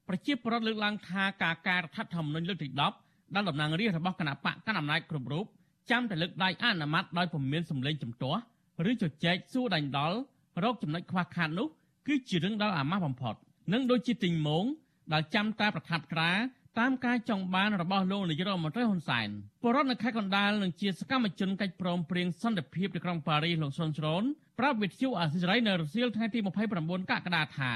[0.08, 2.68] ប្រជាពលរដ្ឋលើកឡើងថាការកែរដ្ឋធម្មនុញ្ញលើកទី
[3.02, 5.46] 10ដែលតំណាងរាស្ត្ររបស់គណៈបកកណ្ដាលអំណាចគ្រប់រូប
[5.92, 8.42] ចាំតែលើកដៃអនុម័តដោយពុំមានសម្លេងជំទាស់
[8.90, 10.18] ឬជជែកសួរដាញ់ដល់
[10.64, 11.68] រោគចំណុចខ្វះខាតនោះ
[12.08, 13.36] គឺជារឿងដ៏អាម៉ាស់បំផុត
[13.74, 14.66] និងដូចជាទិញមង
[15.14, 16.32] ដែលចាំតែប្រថាប់ត្រា
[16.80, 19.30] តាមការចង់បានរបស់លោកនាយរដ្ឋមន្ត្រីហ៊ុនសែន
[19.64, 24.24] បរដ្ឋនៅខេត្តកណ្ដាលនឹងជាសកម្មជនកិច្ចព្រមព្រៀងសន្តិភាពនៅក្រុងប៉ារីសលោកសុនជ្រន
[24.60, 26.40] ប្រាប់វិទ្យុអាស៊ីសេរីនៅរសៀលថ្ងៃទី
[26.76, 27.72] 29កក្កដាថា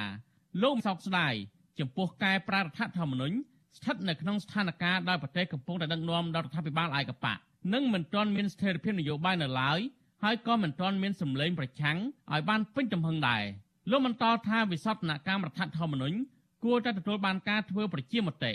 [0.63, 1.33] លោកសោកស្ដាយ
[1.79, 3.35] ចំពោះកែប្រែរដ្ឋធម្មនុញ្ញ
[3.77, 7.37] ស្ថិតនៅក្នុងស្ថានភាពដែលប្រទេសកំពុងតែដឹកនាំដោយរដ្ឋាភិបាលឯកបក
[7.73, 9.79] និងមិនទាន់មានស្ថិរភាពនយោបាយនៅឡើយ
[10.23, 11.97] ហើយក៏មិនទាន់មានសម្លេងប្រឆាំង
[12.31, 13.43] ឲ្យបានពេញទំហឹងដែរ
[13.91, 16.17] លោកបន្តថាវិសោធនកម្មរដ្ឋធម្មនុញ្ញ
[16.63, 18.51] គួរតែទទួលបានការធ្វើប្រជាមតិ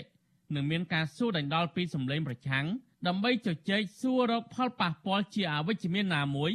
[0.55, 2.65] និងមានការសួរដេញដោលពីសម្លេងប្រឆាំង
[3.07, 6.51] ដើម្បីជជែកសួររកផលប៉ះពាល់ជាអវិជ្ជមានណាមួយ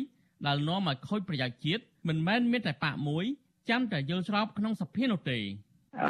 [0.46, 3.24] ដែលនាំឲ្យខូចប្រយោជន៍ជាតិមិនមែនមានតែបាក់មួយ
[3.68, 5.38] ចាំតែយល់ស្របក្នុងសភានោះទេ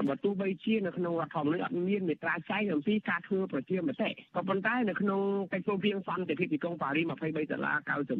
[0.08, 5.20] បើទោះបីជានៅក្នុងរដ្ឋធម្មនុញ្ញអត់មានមេត្រាចែងអំពីការធ្វើប្រជាមតិក៏ប៉ុន្តែនៅក្នុង
[5.52, 7.76] កិច្ចព្រមព្រៀងសន្តិភាពទីក្រុងប៉ារីស23ដុល្លារ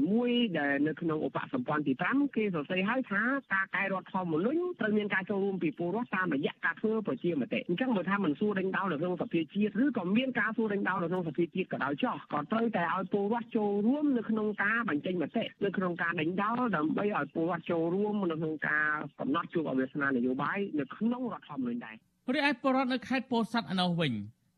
[0.08, 3.22] 91ដែលនៅក្នុងឧបសម្ព័ន្ធទី5គេសរសេរឲ្យថា
[3.54, 18.88] ការកែរដ្ឋធម្មនុញ្ញត្រូវមានការចូលរួមពីពលរដ្ឋតាមរយៈការធ្វើប្រជាមតិអញ្ចឹងបើថាមិនសួរដេញដោលនៅក្នុងសភាជាតិឬក៏មានការសួរដេញដោលនៅក្នុងសភាជាតិក៏ដោយចោះក៏ត្រូវតែឲ្យពលរដ្ឋចូលរួមនៅក្នុងការបញ្ចេញមតិនៅក្នុងការដេញដោលដើម្បីឲ្យពលរដ្ឋចូលរួមនៅក្នុងការ
[19.20, 21.96] កំណត់ជួបអវាសនានយោបាយនៅក្នុងរដ្ឋធម្មនុញ្ញដែរ
[22.34, 24.12] រីឯពលរដ្ឋនៅខេត្តពោធិ៍សាត់ឯនោះវិញ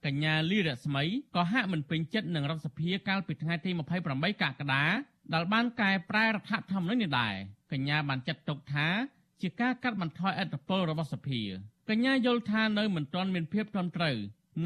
[0.07, 1.05] កញ្ញាលីរស្មី
[1.37, 3.70] ក៏ហាក់មិនពេញចិត្តនឹងរដ្ឋសភាកាលពីថ្ងៃទី
[4.07, 4.85] 28កក្កដា
[5.35, 7.35] ដែលបានកែប្រែរដ្ឋធម្មនុញ្ញនេះដែរ
[7.72, 8.87] កញ្ញាបានចាត់ទុកថា
[9.42, 11.40] ជាការកាត់បន្ថយអធិបតេយ្យរបស់សភា
[11.88, 14.16] កញ្ញាយល់ថានៅមិនទាន់មានភាពត្រឹមត្រូវ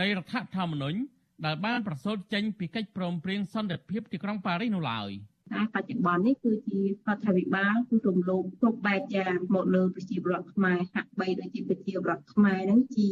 [0.00, 0.98] នៃរដ្ឋធម្មនុញ្ញ
[1.44, 5.10] ដែលបានប្រសូតចេញពីកិច្ចព្រមព្រៀងសន្តិភាពទីក្រុងប៉ារីសនោះឡើយ។
[5.52, 13.08] តែបច្ចុប្បន្ននេះគឺជារដ្ឋាភិបាលគឺរំលោភគ្រប់បែបយ៉ាងមកលើប្រជាពលរដ្ឋខ្មែរហាក់បីដូចជាប្រជាពលរដ្ឋខ្មែរហ្នឹងជា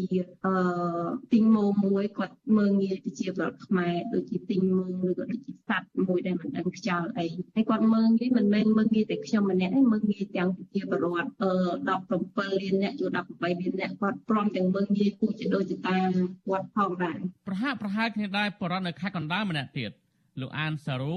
[0.46, 0.54] អឺ
[1.32, 11.52] ទីងម៉ូមួយគាត់មើងងាយប្រជាពលរដ្ឋខ្មែរដូចជាទីងម៉ូឬក៏ដូចជាសត្វមួយដែលមិនដឹងខ្យល់អីហើយគាត់មើងងាយមិនមែនមើងងាយតែខ្ញុំម្នាក់ទេមើងងាយទាំងប្រជាពលរដ្ឋអឺ
[12.08, 16.10] 17លានអ្នកចូល18លានអ្នកគាត់ព្រមទាំងមើងងាយគូជាដូចជាតាម
[16.46, 17.18] គាត់ផងដែរ
[17.48, 19.90] ប្រហាក់ប្រហែលគ្នាដែរបរិវត្តនៅខេត្តកណ្ដាលម្នាក់ទៀត
[20.40, 21.16] លោកអានសារូ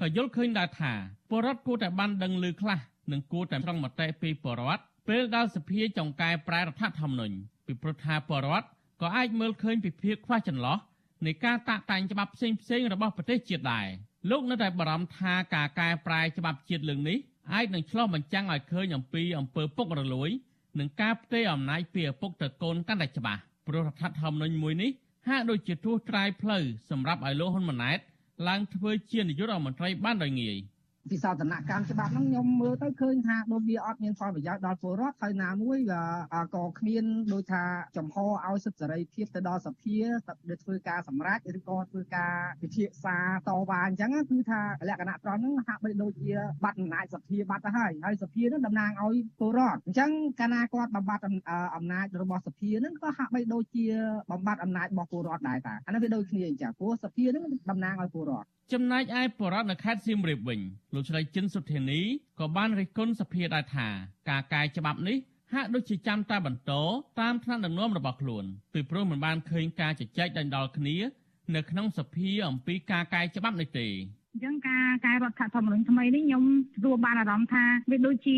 [0.00, 0.92] ក៏យល់ឃើញដែរថា
[1.30, 2.78] ពលរដ្ឋគួរតែបានដឹងឮខ្លះ
[3.12, 8.66] និងគួរតែត្រង់មតិពីពលរដ្ឋពេលដែលសភាចង្កែប្រែរដ្ឋធម្មនុញ្ញពីព្រោះថាពលរដ្ឋ
[9.02, 10.78] ក៏អាចមើលឃើញពីភាពខ្វះចន្លោះ
[11.26, 13.86] នៃការតាក់តែងច្បាប់ផ្សេងផ្សេងរបស់ប្រទេសជាតិដែរ
[14.30, 17.18] លោកនៅតែបារម្ភថាការកែប្រែច្បាប់ជាតិលើកនេះ
[17.52, 20.30] អាចនឹងឆ្លោះបញ្ចាំងឲ្យឃើញអំពីអំពើពុករលួយ
[20.78, 24.90] និងការផ្ទេរអំណាចពីឪពុកទៅកូនកាន់តែច្បាស់ព្រោះរដ្ឋធម្មនុញ្ញមួយនេះ
[25.28, 27.98] ហាក់ដូចជាទួសត្រាយផ្លូវសម្រាប់ឲ្យលោកហ៊ុនម៉ាណែត
[28.48, 30.56] ឡើងធ្វើជានាយករដ្ឋមន្ត្រីបានដោយងាយ។
[31.10, 35.78] ពិសោធនកម្មច្បាប់ហ្នឹងខ្ញុំមើលទៅឃើញថាដូចវាអត់មានផលប្រយោជន៍ដល់ពលរដ្ឋហើយណាមួយ
[36.54, 37.62] ក៏គ្មានដូចថា
[37.96, 39.96] ចំហឲ្យសិទ្ធិសេរីភាពទៅដល់សភា
[40.48, 43.16] ដែលធ្វើការសម្រេចឬក៏ធ្វើការពិភាក្សា
[43.48, 46.32] តវ៉ាអញ្ចឹងគឺថាលក្ខណៈត្រង់ហ្នឹងហាក់បីដូចជា
[46.64, 51.24] បាត់អំណាចសភាបាត់ទៅហើយហើយសភាហ្នឹងតំណាងឲ្យពលរដ្ឋអញ្ចឹងកាលណាគាត់បំបត្តិ
[51.76, 53.86] អំណាចរបស់សភាហ្នឹងក៏ហាក់បីដូចជា
[54.30, 60.60] បំបត្តិអំណាចរបស់ពលរដ្ឋដែរតាអានេះវាដូចគ្នាអញ្ចឹងព្រោះសភាហ្នឹងតំណាងឲ្យពលរដ្ឋចំណែកឯបរដ្ឋនៅខេត្តសៀមរាបវិញ
[60.94, 62.00] លោកស្រីចិនសុធានី
[62.40, 63.88] ក៏បានរិះគន់សភាដែរថា
[64.30, 65.18] ការកែច្បាប់នេះ
[65.54, 66.72] ហាក់ដូចជាចាំតែបន្ត
[67.20, 70.96] តាមថ្នាក់ដឹកនាំរបស់ខ្លួនពីព្រោះមិនបានឃើញការជជែកដេញដោលគ្នា
[71.54, 76.44] នៅក្នុងសភាអំពីការកែច្បាប់នេះទេអញ្ចឹងការកែរដ្ឋធម្មនុញ្ញថ្មីនេះខ្ញុំ
[76.76, 78.36] ទទួលបានអារម្មណ៍ថាវាដូចជា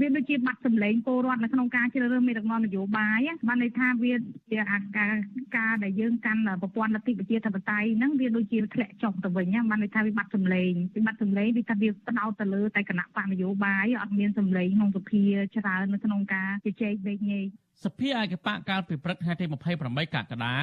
[0.00, 4.12] វាដូចជាបាត់សម្លេងពលរដ្ឋនៅក្នុងការជ្រើសរើសមេដឹកនាំនយោបាយបានន័យថាវា
[4.50, 5.12] ជាអាការ
[5.56, 15.24] ការដែលយើងកាន់ប្រព័ន្ធលទ្ធិប្រជាធិបតេយ្យហ្នឹងវាដូចជាធ្លាក់ចុះទៅវិញបានន័យថាវាបាត់សម្លេងវាបាត់សម្លេងវាថាវាផ្ដោតទៅលើតែគណៈបកនយោបាយអត់មានសម្លេងក្នុងសភា
[15.56, 17.46] ច្រើននៅក្នុងការជជែកវែកញែក
[17.84, 19.44] សភាឯកបកកាលពីព្រឹកថ្ងៃទី
[19.78, 20.54] 28កក្កដា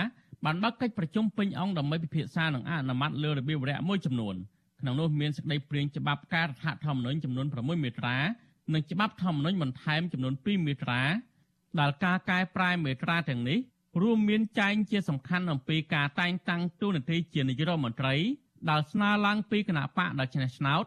[0.46, 4.38] បានបើកកិច្ចប្រជុំពេញអង្គដើម្បីពិភាក្សានិងអនុម័តលើរបៀបវរៈមួយចំនួន។
[4.82, 8.18] ក្នុងនោះមានសេចក្តីព្រាងច្បាប់ការរដ្ឋធម្មនុញ្ញចំនួន6មាត្រា
[8.74, 11.02] និងច្បាប់ធម្មនុញ្ញបន្ថែមចំនួន2មាត្រា
[11.80, 13.60] ដែលការកែប្រែមាត្រាទាំងនេះ
[14.02, 18.16] រួមមានចែងជាសំខាន់អំពីការតែងតាំងតួនាទីជានាយករដ្ឋមន្ត្រី
[18.70, 20.86] ដែលស្នើឡើងពីគណៈបកដ៏ឆ្នះឆ្នោត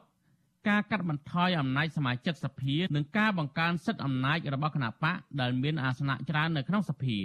[0.69, 7.19] ការកាត់បន្ថយអំណាចសមាជិកសភានិងការបង្កើនសិទ្ធិអំណាចរបស់គណៈបកដែលមានអាសនៈច្រើននៅក្នុងសភា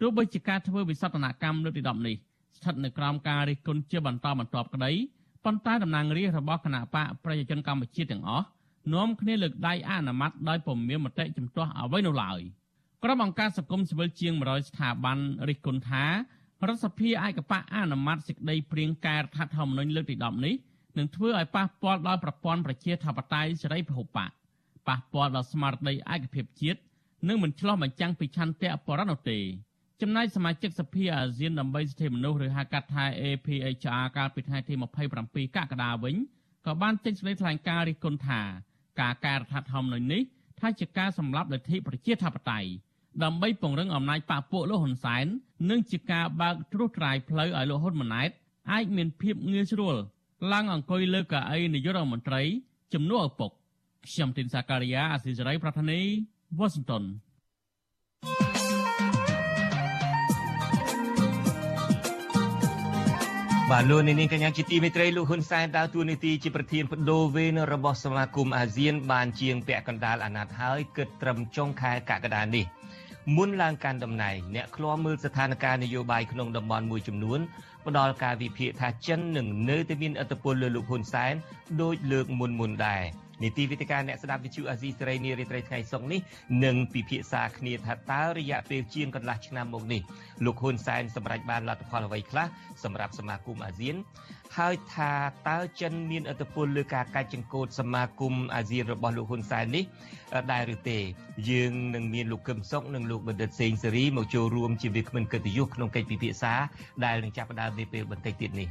[0.00, 2.16] ទោះបីជាការធ្វើវិសោធនកម្មលើកទី10នេះ
[2.56, 4.92] ស្ថិតនៅក្រោមការរិះគន់ជាបន្តបន្ទាប់ក្តី
[5.44, 8.46] ប៉ុន្តែតំណាងរាស្ត្ររបស់គណៈបកប្រជាជនកម្ពុជាទាំងអស់
[8.94, 12.40] នាំគ្នាលើកដៃអនុម័តដោយពុំមានមតិជំទាស់អ្វីនោះឡើយ
[13.04, 16.12] ក្រុមអង្គការសង្គមស៊ីវិលជាង100ស្ថាប័នរិះគន់ថារ
[16.68, 20.54] ដ្ឋសភាឯកបកអនុម័តសេចក្តីព្រៀងកែរដ្ឋធម្មនុញ្ញលើកទី10នេះ
[20.98, 24.30] នឹងធ្វើឲ្យប៉ះពាល់ដល់ប្រព័ន្ធប្រជាធិបតេយ្យសេរីពហុបក
[24.88, 26.80] ប៉ះពាល់ដល់ស្មារតីឯកភាពជាតិ
[27.28, 29.38] និងមិនឆ្លោះបញ្ចាំងពីឆន្ទៈបរិណនោះទេ
[30.02, 34.74] ចំណែកសមាជិកសភាអាស៊ានដើម្បីសិទ្ធិមនុស្សឬហៅកាត់ថា APHR កាលពីថ្ងៃទី
[35.20, 36.14] 27កក្កដាវិញ
[36.66, 38.40] ក៏បានចេញសេចក្តីថ្លែងការណ៍រិះគន់ថា
[39.00, 40.22] ការកែរដ្ឋធម្មនុញ្ញនេះ
[40.60, 42.70] ថាជាការសម្លាប់លទ្ធិប្រជាធិបតេយ្យ
[43.22, 45.26] ដើម្បីពង្រឹងអំណាចបកពួកលោកហ៊ុនសែន
[45.70, 48.30] និងជាការបើកត្រួសត្រាយផ្លូវឲ្យលោកហ៊ុនម៉ាណែត
[48.72, 49.96] អាចមានភាពងាយស្រួល
[50.52, 52.42] ឡើងអង្គុយលើកៅអីនាយករដ្ឋមន្ត្រី
[52.94, 53.50] ជំនួសឪពុក
[54.08, 56.00] ខ្ញុំទីនសាការីយ៉ាអាស៊ីសេរីប្រធានី
[56.58, 57.04] វ៉ាស៊ីនតោន
[63.72, 72.64] បាទលោកនាងកញ្ញាជាទីមេត្រីលោកហ៊ុនសែនដើរតួនាទីជាប្រធានបដូវវេនរបស់សមាគមអាស៊ាន បានជាងពាក់កណ្ដាលអាណត្តិហើយគិតត្រឹមចុងខែកក្កដានេះ
[73.36, 77.40] មុនឡើងកាន់តំណែងអ្នកឃ្លាំមើលស្ថានភាពនយោបាយក្នុងតំបន់មួយចំនួន
[77.86, 81.34] ផ្ដល់ការវិភាគថាចិននឹងនៅតែមានឥទ្ធិពលលើលោកហ៊ុនសែន
[81.82, 83.02] ដោយលើកមុនមុនដែរ
[83.42, 86.20] នីតិវិទ្យាអ្នកស្ដាប់វិទ្យុអាស៊ីសេរីនារីត្រីថ្ងៃសុកនេះ
[86.64, 90.00] នឹងពិភាក្សាគ្នាថាតើរយៈពេលជាងកន្លះឆ្នាំមកនេះ
[90.44, 92.46] លោកហ៊ុនសែនសម្រេចបានលទ្ធផលអ្វីខ្លះ
[92.84, 93.96] សម្រាប់សមាគមអាស៊ាន
[94.58, 95.12] ហើយថា
[95.48, 99.84] តើចិនមានឥទ្ធិពលលើការកាច់ចង្កូតសមាគមអាស៊ានរបស់លោកហ៊ុនសែននេះ
[100.52, 100.98] ដែរឬទេ
[101.50, 106.52] យើងនឹងមានលោកកឹមសុខនិងលោកបណ្ឌិតសេងសេរីមកចូលរួមជាវាគ្មិនកិត្តិយសក្នុងកិច្ចពិភាក្សា
[107.04, 108.68] ដែលនឹងចាប់ផ្ដើមនាពេលបន្តិចទៀតនេះ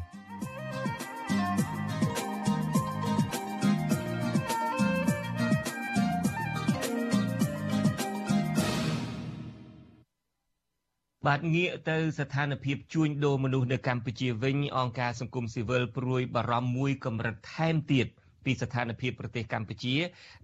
[11.27, 18.07] បាទងាកទៅស្ថានភាពជួញដូរមនុស្សនៅកម្ពុជាវិញអង្គការសង្គមស៊ីវិលព្រួយបារម្ភមួយកម្រិតថែមទៀត
[18.44, 19.96] ពីស្ថានភាពប្រទេសកម្ពុជា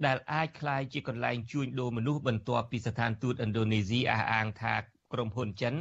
[0.06, 4.74] ដែលអាចคล้ายជាកន្លែងជួញដូរមនុស្សបន្ទាប់ពីស្ថានទូតឥណ្ឌូនេស៊ីអះអាងថា
[5.12, 5.74] ក្រុមហ៊ុនចិន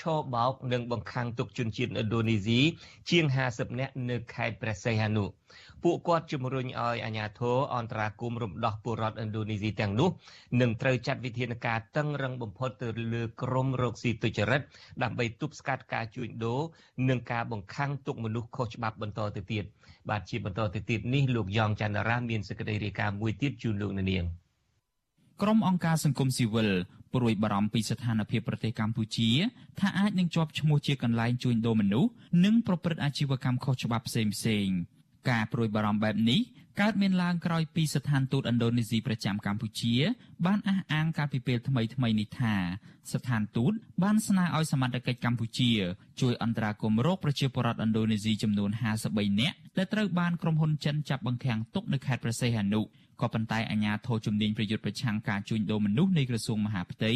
[0.00, 2.60] ឈរបោកនិងបង្ខាំងទុកជនជាតិឥណ្ឌូនេស៊ី
[3.10, 5.24] ជាង50នាក់នៅខេត្តព្រះសីហនុ
[5.83, 10.09] ពួកគាត់ជំរុញឲ្យអាជ្ញាធរអន្តរាគមន៍រំដោះពលរដ្ឋឥណ្ឌូនេស៊ីទាំងនោះ
[10.61, 14.61] នឹងត្រូវចាត់វិធានការតឹងរឹងបំផុតទៅលើក្រុមរកស៊ីទុច្ចរិត
[15.03, 16.61] ដើម្បីទប់ស្កាត់ការជួញដូរ
[17.09, 19.63] និងការបង្ខំទុកមនុស្សខុសច្បាប់បន្តទៅទៀត
[20.09, 24.25] បាទជាបន្តទៅទៀតនេះលោកយ៉ងច័ន្ទរាមានសេចក្តីរាយការណ៍មួយទៀតជូនលោកនាង
[25.41, 26.69] ក្រុមអង្គការសង្គមស៊ីវិល
[27.13, 29.29] ព្រួយបារម្ភពីស្ថានភាពប្រទេសកម្ពុជា
[29.79, 32.11] ថាអាចនឹងជាប់ឈ្មោះជាកន្លែងជួញដូរមនុស្ស
[32.45, 34.23] និងប្រព្រឹត្តអាជីវកម្មខុសច្បាប់ផ្សេ
[34.65, 34.77] ងៗ
[35.29, 36.41] ការព្រួយបារម្ភបែបនេះ
[36.81, 39.95] កើតមានឡើងក្រោយពីស្ថានទូតឥណ្ឌូនេស៊ីប្រចាំកម្ពុជា
[40.45, 42.55] បានអះអាងកាលពីពេលថ្មីថ្មីនេះថា
[43.13, 45.71] ស្ថានទូតបានស្នើឲ្យសមត្ថកិច្ចកម្ពុជា
[46.21, 48.69] ជួយអន្តរាគមន៍រោគប្រជាពលរដ្ឋឥណ្ឌូនេស៊ីចំនួន
[49.05, 52.81] 53នាក់ដែលត្រូវបានក្រុមហ៊ុនចិនចាប់បង្ខាំងទុកនៅខេត្តព្រះសីហនុ
[53.21, 57.11] ក៏ប៉ុន្តែអាជ្ញាធរជំនាញប្រយុទ្ធប្រឆាំងការជួញដូរមនុស្សនៃក្រសួងមហាផ្ទៃ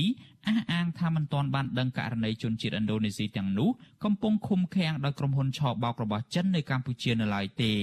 [0.48, 3.70] អះអាងថាមិនទាន់បានដឹងករណីជនជាតិឥណ្ឌូនេស៊ីទាំងនោះ
[4.04, 7.74] កំពុងឃុំឃាំងដោយក្រុមហ៊ុនឆបោករបស់ចិននៅកម្ពុជានៅឡើយទេ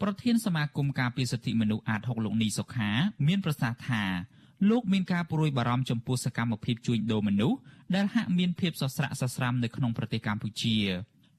[0.00, 2.90] ប្រធានសមាគមការពារសិទ្ធិមនុស្សអាត6លោកនីសុខា
[3.26, 4.02] មានប្រសាសន៍ថា
[4.70, 7.58] លោកមានការព្រួយបារម្ភចំពោះសកម្មភាពជួញដូរមនុស្ស
[7.94, 10.76] ដែលហាក់មានភាពសស្រាក់សស្រាំនៅក្នុងប្រទេសកម្ពុជា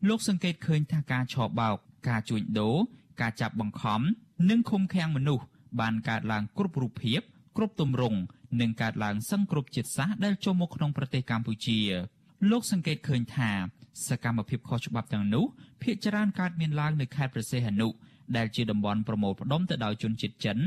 [0.10, 1.78] លោកសង្កេតឃើញថាការឆបោក
[2.10, 2.78] ការជួញដូរ
[3.22, 4.02] ការចាប់បង្ខំ
[4.50, 5.44] និងឃុំឃាំងមនុស្ស
[5.80, 7.22] បានកើតឡើងគ្រប់រូបភាព
[7.58, 8.20] គ្រប់ទម្រង់
[8.62, 11.80] និងកើតឡើងសឹងគ្រប់ជាតិសាសន៍ដែលចូលមកក្នុងប្រទេសកម្ពុជា
[12.52, 13.52] លោកសង្កេតឃើញថា
[14.08, 15.46] សកម្មភាពខុសច្បាប់ទាំងនោះ
[15.82, 17.88] ភ្នាក់ងារកើតមានឡើងនៅខេត្តព្រះសីហនុ
[18.38, 20.58] ដែលជាតំបន់ប្រមូលផ្ដុំទៅដោយជនជាតិចិន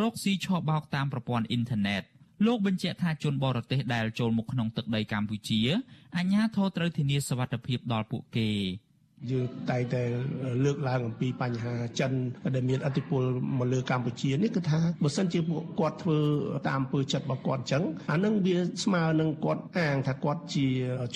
[0.00, 2.02] រកស៊ីឆបោកតាមប្រព័ន្ធអ៊ីនធឺណិត
[2.46, 5.60] លោកបញ្ជាក់ថាជនបរទេសដែលចូលមកក្នុងទឹកដីកម្ពុជា
[6.16, 8.50] អាជ្ញាធរត្រូវធានាសវត្ថិភាពដល់ពួកគេ
[9.30, 10.02] យើងតែងតែ
[10.64, 12.12] លើកឡើងអំពីបញ្ហាចិន
[12.54, 13.22] ដែលមានអធិបុល
[13.58, 16.18] មកលើកម្ពុជានេះគឺថាបើសិនជាពួកគាត់ធ្វើ
[16.68, 20.66] តាមអំពើចិត្តរបស់គាត់អញ្ចឹងអានឹងវាស្មើនឹងគាត់អាងថាគាត់ជា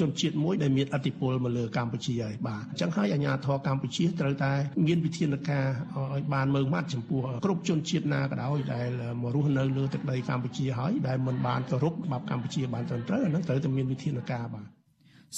[0.00, 4.52] ជនជាតិមួយដែលមានអធិបុលមកលើកម្ពុជាហើយបាទអញ្ចឹងហើយអាជ្ញាធរកម្ពុជាត្រូវតែ
[4.86, 5.66] មានវិធានការ
[6.14, 8.88] ឲ្យបានមើងម៉ាត់ចំពោះគ្រប់ជនជាតិណាក៏ដោយដែល
[9.20, 14.66] មករស់នៅលើទឹកដីកម្ពុជាហើយដែលមិនបានគោរពច្បាប់កម្ពុជាបានត្រឹមត្រូវអានឹងត្រូវតែមានវិធានការបាទ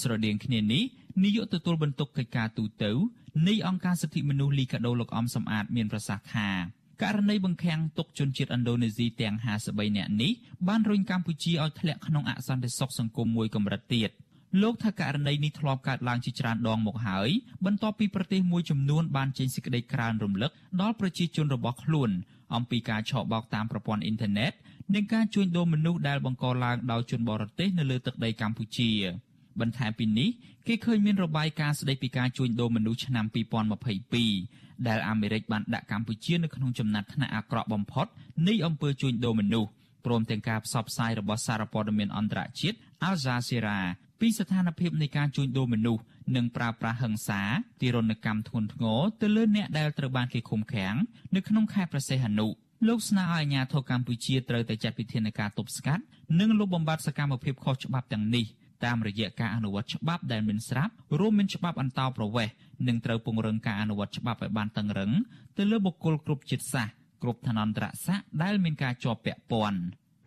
[0.00, 0.84] ស្រដៀងគ្នានេះ
[1.24, 2.92] នាយកទទួលបន្ទុកកិច្ចការទូតទៅ
[3.48, 6.48] នៃអង្គការសិទ្ធិមនុស្សលីកាដូលោកអំសំអាតមានប្រសាសន៍ថា
[7.02, 10.32] ករណីបង្ខាំងទុកជនជាតិឥណ្ឌូនេស៊ីទាំង53នាក់នេះ
[10.68, 14.10] បានរុញកម្ពុជាឲ្យធ្លាក់ក្នុងអសន្តិសុខសង្គមមួយកម្រិតទៀត
[14.62, 17.28] លោកថាករណីនេះធ្លាប់កើតឡើងជាច្រើនដងមកហើយ
[17.66, 20.50] បន្ទាប់ពីប្រទេសមួយចំនួនបានចេញសេចក្តីក្រើនរំលឹក
[20.80, 22.10] ដល់ប្រជាជនរបស់ខ្លួន
[22.54, 24.52] អំពីការឆបោកតាមប្រព័ន្ធអ៊ីនធឺណិត
[24.94, 28.90] និងការជួញដូរមនុស្សដែលបង្កឡើងដោយជនបរទេសនៅលើទឹកដីកម្ពុជា
[29.60, 30.28] បន្ថែមពីនេះ
[30.66, 33.24] គេឃើញមានរបាយការណ៍ស្តីពីការជួញដូរមនុស្សឆ្នាំ
[33.90, 38.06] 2022ដែលអាមេរិកបានដាក់កម្ពុជានៅក្នុងចំណាត់ថ្នាក់អាក្រក់បំផុត
[38.48, 39.70] នៃអំពើជួញដូរមនុស្ស
[40.06, 42.76] ព្រមទាំងការផ្សព្វផ្សាយរបស់សារព័ត៌មានអន្តរជាតិ
[43.08, 43.78] Al Jazeera
[44.20, 46.02] ពីស្ថានភាពនៃការជួញដូរមនុស្ស
[46.36, 47.40] និងប្រើប្រាស់ហិង្សា
[47.80, 50.94] ទារុណកម្មធ្ងន់ធ្ងរទៅលើអ្នកដែលត្រូវបានគេឃុំឃាំង
[51.34, 52.46] នៅក្នុងខេត្តព្រះសីហនុ
[52.88, 56.02] លោកស្នើឲ្យអាជ្ញាធរកម្ពុជាត្រូវតែចាត់វិធានការទប់ស្កាត់
[56.40, 58.44] និងលុបបំបាត់សកម្មភាពខុសច្បាប់ទាំងនេះ
[58.84, 62.54] តាមរយៈការអនុវត្តច្បាប់ដែលមានស្រាប់រួមមានច្បាប់អន្តោប្រវេសន៍
[62.86, 65.12] និងត្រូវពង្រឹងការអនុវត្តច្បាប់ឲ្យបានតឹងរឹង
[65.56, 69.80] ទៅលើបុគ្គលគ្រប់ជាតិសាសន៍គ្រប់ឋានន្តរស័ក្តិដែលមានការជាប់ពាក់ព័ន្ធ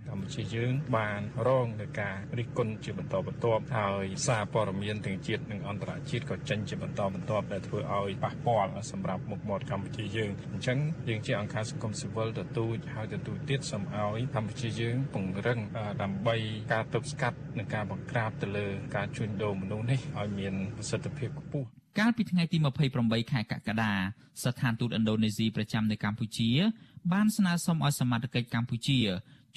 [0.07, 10.77] កម្ពុជាយើងបានរងនឹងការរិះគន់ជាបន្តបន្ទាប់ហើយសារព័ត៌មានទាំងជាតិនិងអន្តរជាតិក៏ចេញជាបន្តបន្ទាប់ដែលធ្វើឲ្យប៉ះពាល់សម្រាប់មុខមាត់កម្ពុជាយើងអញ្ចឹង
[11.09, 15.59] យើងជាអង្គការសង្គមស៊ីវិលទទូចហើយទទូចទៀតសូមឲ្យកម្ពុជាយើងពង្រឹង
[16.01, 16.35] ដើម្បី
[16.73, 21.67] ការទប់ស្កាត់និងការបង្ក្រាបទៅលើការជួញដូរមនុស្សនេះឲ្យមានប្រសិទ្ធភាពខ្ពស់
[21.99, 22.57] កាលពីថ្ងៃទី
[22.95, 23.91] 28ខែកក្កដា
[24.43, 26.49] ស្ថានទូតឥណ្ឌូនេស៊ីប្រចាំនៅកម្ពុជា
[27.13, 28.99] បានស្នើសុំឲ្យសមាជិកកម្ពុជា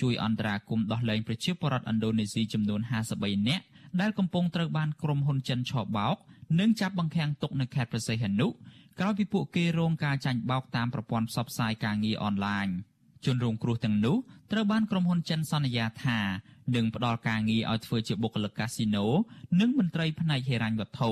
[0.00, 2.80] ជួយអន្តរាគមន៍ដោះលែងប្រជាពលរដ្ឋឥណ្ឌូនេស៊ីចំនួន
[3.14, 3.64] 53នាក់
[4.00, 6.16] ដែលកំពុងត្រូវបានក្រុមហ៊ុនចិនឆបោក
[6.60, 8.46] និងចាប់បង្ខាំងទុកនៅខេត្តព្រះសីហនុ
[8.98, 12.66] ក្រោយពីពួកគេរងការចាញ់បោកតាមប្រព័ន្ធផ្សព្វផ្សាយការងារអនឡាញ
[13.24, 14.16] ជនរងគ្រោះទាំងនោះ
[14.52, 16.18] ត្រូវបានក្រុមហ៊ុនចិនសន្យាថា
[16.74, 19.06] នឹងផ្ដល់ការងារឲ្យធ្វើជាបុគ្គលិកកាស៊ីណូ
[19.60, 21.10] និងមន្ត្រីផ្នែកហិរញ្ញវត្ថុ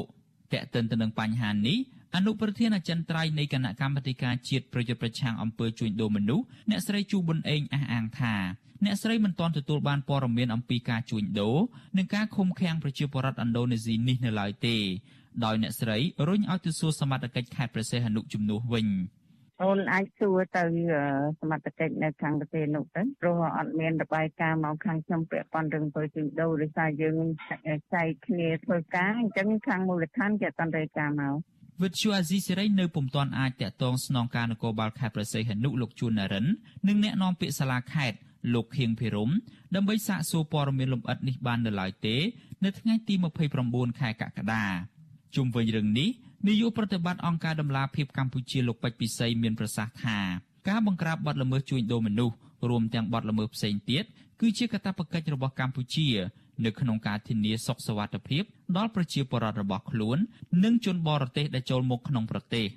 [0.53, 1.79] តេតិនទៅនឹងបញ្ហានេះ
[2.17, 8.35] អនុប្រធានអចិន្ត្រៃយ៍នៃគណៈកម្មាធិការជាតិប្រយុទ្ធប្រឆាំងអំពើជួញដូរមនុស្សអ្នកស្រីជូប៊ុនអេងអះអាងថា
[8.85, 11.59] អ្នកស្រីមិនទាន់ទទួលបានព័ត៌មានអំពីការជួញដូរ
[11.97, 14.77] និងការឃុំឃាំងប្រជាពលរដ្ឋឥណ្ឌូនេស៊ីនេះនៅឡើយទេ
[15.45, 15.99] ដោយអ្នកស្រី
[16.29, 18.87] រុញឲ្យទៅសួរសមត្ថកិច្ចខេត្តព្រះសីហនុជំនួសវិញ
[19.63, 20.65] អូនអាចសួរទៅ
[21.41, 27.17] សមត្ថកិច្ចនៅខាងប្រទេសនោះទៅព្រោះអត់មានរបាយការណ៍មកខាងខ្ញុំពាក់ព័ន្ធរឿងធ្វើជួញដូរដោយសារយើង
[27.95, 31.37] ចែកគ្នាធ្វើការអញ្ចឹងខាងមូលដ្ឋានគេអត់រាយការណ៍មក
[31.83, 36.47] វិទ្យុអាស៊ីសេរីនៅពុំទាន់អាចតាក់ទងស្នងការនគរបាលខេត្តប្រស័យហនុលោកជួននរិន
[36.89, 38.19] និងអ្នកនាំពាក្យសាលាខេត្ត
[38.55, 39.31] លោកខៀងភិរម
[39.75, 42.17] ដើម្បីសាកសួរព័ត៌មានលម្អិតនេះបាននៅឡើយទេ
[42.65, 43.15] នៅថ្ងៃទី
[43.57, 44.65] 29ខែកក្កដា
[45.35, 46.09] ជុំវិញរឿងនេះ
[46.49, 50.19] នាយកប្រតិបត្តិអង្គការដំឡាភិបកម្ពុជាលោកពេជ្រពិសីមានប្រសាសន៍ថា
[50.69, 52.35] ការបង្ក្រាបបទល្មើសជួញដូរមនុស្ស
[52.69, 54.05] រួមទាំងបទល្មើសផ្សេងទៀត
[54.41, 56.09] គឺជាកាតព្វកិច្ចរបស់កម្ពុជា
[56.66, 58.44] នៅក្នុងការធានាសុខសวัสดิភាព
[58.78, 60.18] ដល់ប្រជាពលរដ្ឋរបស់ខ្លួន
[60.64, 62.68] និងជនបរទេសដែលចូលមកក្នុងប្រទេស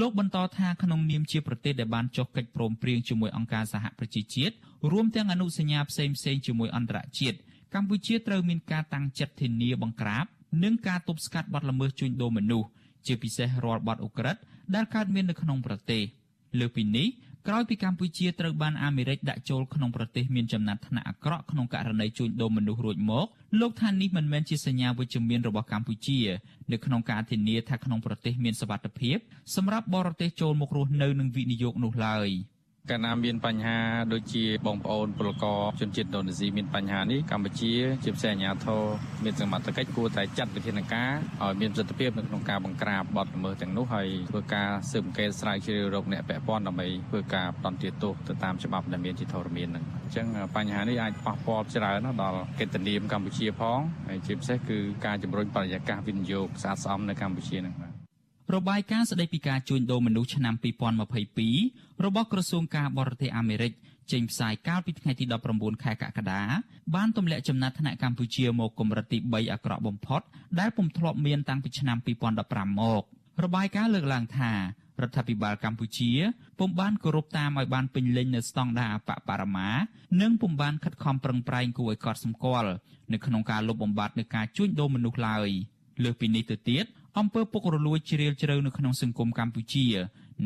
[0.00, 4.54] លោកបន្តថាក្នុងនាមជាប្រទេសដែលបានចុះកិច្ចព្រមព្រៀងជាមួយអង្គការសហប្រជាជាតិ
[4.92, 6.14] រួមទាំងអនុសញ្ញាផ្សេងៗ
[6.46, 7.36] ជាមួយអន្តរជាតិ
[7.74, 10.24] កម្ពុជាត្រូវមានការតាំងចិត្តធានាបង្ក្រាប
[10.64, 12.68] និងការទប់ស្កាត់បទល្មើសជួញដូរមនុស្ស
[13.06, 14.40] ជាពិសេសរាល់បទឧក្រិដ្ឋ
[14.74, 16.02] ដែលកើតមាននៅក្នុងប្រទេស
[16.58, 17.06] លើពីនេះ
[17.47, 23.27] ក្រោយពីកម្ពុជាត្រូវបានអាមេរិកដាក់ចូលក្នុងប្រទេសមានចំណាត់ថ្នាក់អាក្រក់ក្នុងករណីជួញដូរមនុស្សរួចមក
[23.59, 26.19] លោកថានេះមិនមែនជាសញ្ញាវិជ្ជមានរបស់កម្ពុជា
[26.71, 29.17] នៅក្នុងការធានាថាក្នុងប្រទេសមានសវត្ថិភាព
[29.55, 32.29] សម្រាប់បរទេសចូលមករស់នៅនិងវិនិយោគនោះឡើយ។
[32.89, 33.77] កាលណាមានបញ្ហា
[34.13, 37.73] ដូចជាបងប្អូនពលករជនជាតិឥណ្ឌូនេស៊ីមានបញ្ហានេះកម្ពុជា
[38.03, 38.83] ជាពិសេសអាជ្ញាធរ
[39.23, 41.11] មានសមត្ថកិច្ចគួរតែចាត់វិធានការ
[41.43, 57.88] ឲ្យមានប្រសិទ្ធភាពនៅក្នុងការបង្ក្រាបបទល្មើសទាំងនោះហើយធ្វើការស៊ើបអង្កេតស្រាវជ្រាវរកអ្នកពាក់ព័ន្ធដើម្បីធ្វើការបន្តទៀតទោសទៅតាមច្បាប់ដែលមានជាធរមានហ្នឹងអញ្ចឹងបញ្ហានេះអាចប៉ះពាល់ច្រើនដល់កិត្តិនាមកម្ពុជាផងហើយជាពិសេសគឺការជំរុញបរិយាកាសវិនិយោគស្អាតស្អំនៅកម្ពុជាហ្នឹង
[58.55, 60.55] របាយការណ៍ស្តីពីការជួញដូរមនុស្សឆ្នាំ
[61.29, 63.71] 2022របស់ក្រសួងការបរទេសអាមេរិក
[64.11, 65.25] ចេញផ្សាយកាលពីថ្ងៃទី
[65.55, 66.41] 19ខែកក្កដា
[66.95, 70.21] បានទម្លាក់ចំណាត់ថ្នាក់កម្ពុជាមកកម្រិតទី3អាក្រក់បំផុត
[70.59, 71.97] ដែលពុំធ្លាប់មានតាំងពីឆ្នាំ
[72.39, 73.03] 2015មក
[73.43, 76.11] របាយការណ៍លើកឡើងថារដ្ឋាភិបាលកម្ពុជា
[76.59, 79.69] ពុំបានគោរពតាមឲ្យបានពេញលេញនៅស្តង់ដារអបបរមា
[80.21, 82.71] និងពុំបានខិតខំប្រឹងប្រែងគួរឲ្យកត់សម្គាល់
[83.13, 85.49] នៅក្នុងការលុបបំបាត់នៃការជួញដូរមនុស្សឡើយ
[86.03, 86.85] លើសពីនេះទៅទៀត
[87.17, 89.85] អំពើពុករលួយជ្រាលជ្រៅនៅក្នុងសង្គមកម្ពុជា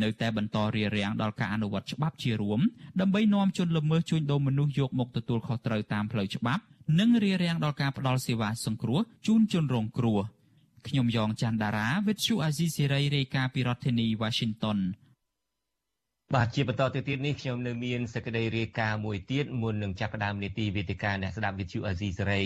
[0.02, 2.60] នៅតែបន្តរារាំងដល់ការអនុវត្តច្បាប់ជារួម
[3.02, 6.62] ដើម្បីនាំជនល្មើសជួញដូរមនុស្សយកមកទទួលខុសត្រូវតាមផ្លូវច្បាប់
[7.00, 10.20] និងរារាំងដល់ការផ្តល់សេវាសង្គ្រោះជូនជនរងគ្រោះ
[10.88, 14.80] ខ្ញុំយ៉ងច័ន្ទដារាវិទ្យុអាស៊ីសេរីរាយការណ៍ពីរដ្ឋធានី Washington
[16.36, 22.42] បាទជាបន្តទៅទៀតនេះខ្ញុំនៅមានសេចក្តីរាយការណ៍មួយទៀតមុននឹងចាប់ផ្ដើមនីតិវេទិកាអ្នកស្ដាប់វិទ្យុអាស៊ីសេរី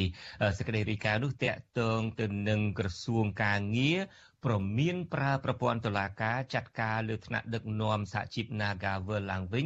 [0.58, 4.00] សេចក្តីរាយការណ៍នោះតាក់ទងទៅនឹងក្រសួងការងារ
[4.46, 9.66] ប្រមានប្រើប្រព័ន្ធតុលាការចាត់ការលើថ្នាក់ដឹកនាំសហជីព Nagavel ឡើងវិញ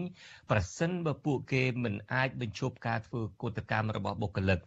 [0.51, 4.59] ប្រសិនបើពួកគេមិនអាចបញ្ឈប់ការធ្វើកោតកម្មរបស់បុគ្គលិក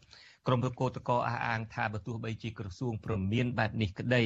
[0.46, 4.22] ក្រមប្រកោតកអះអាងថាបើទោះបីជាក្រសួងប្រមានបែបនេះក្តី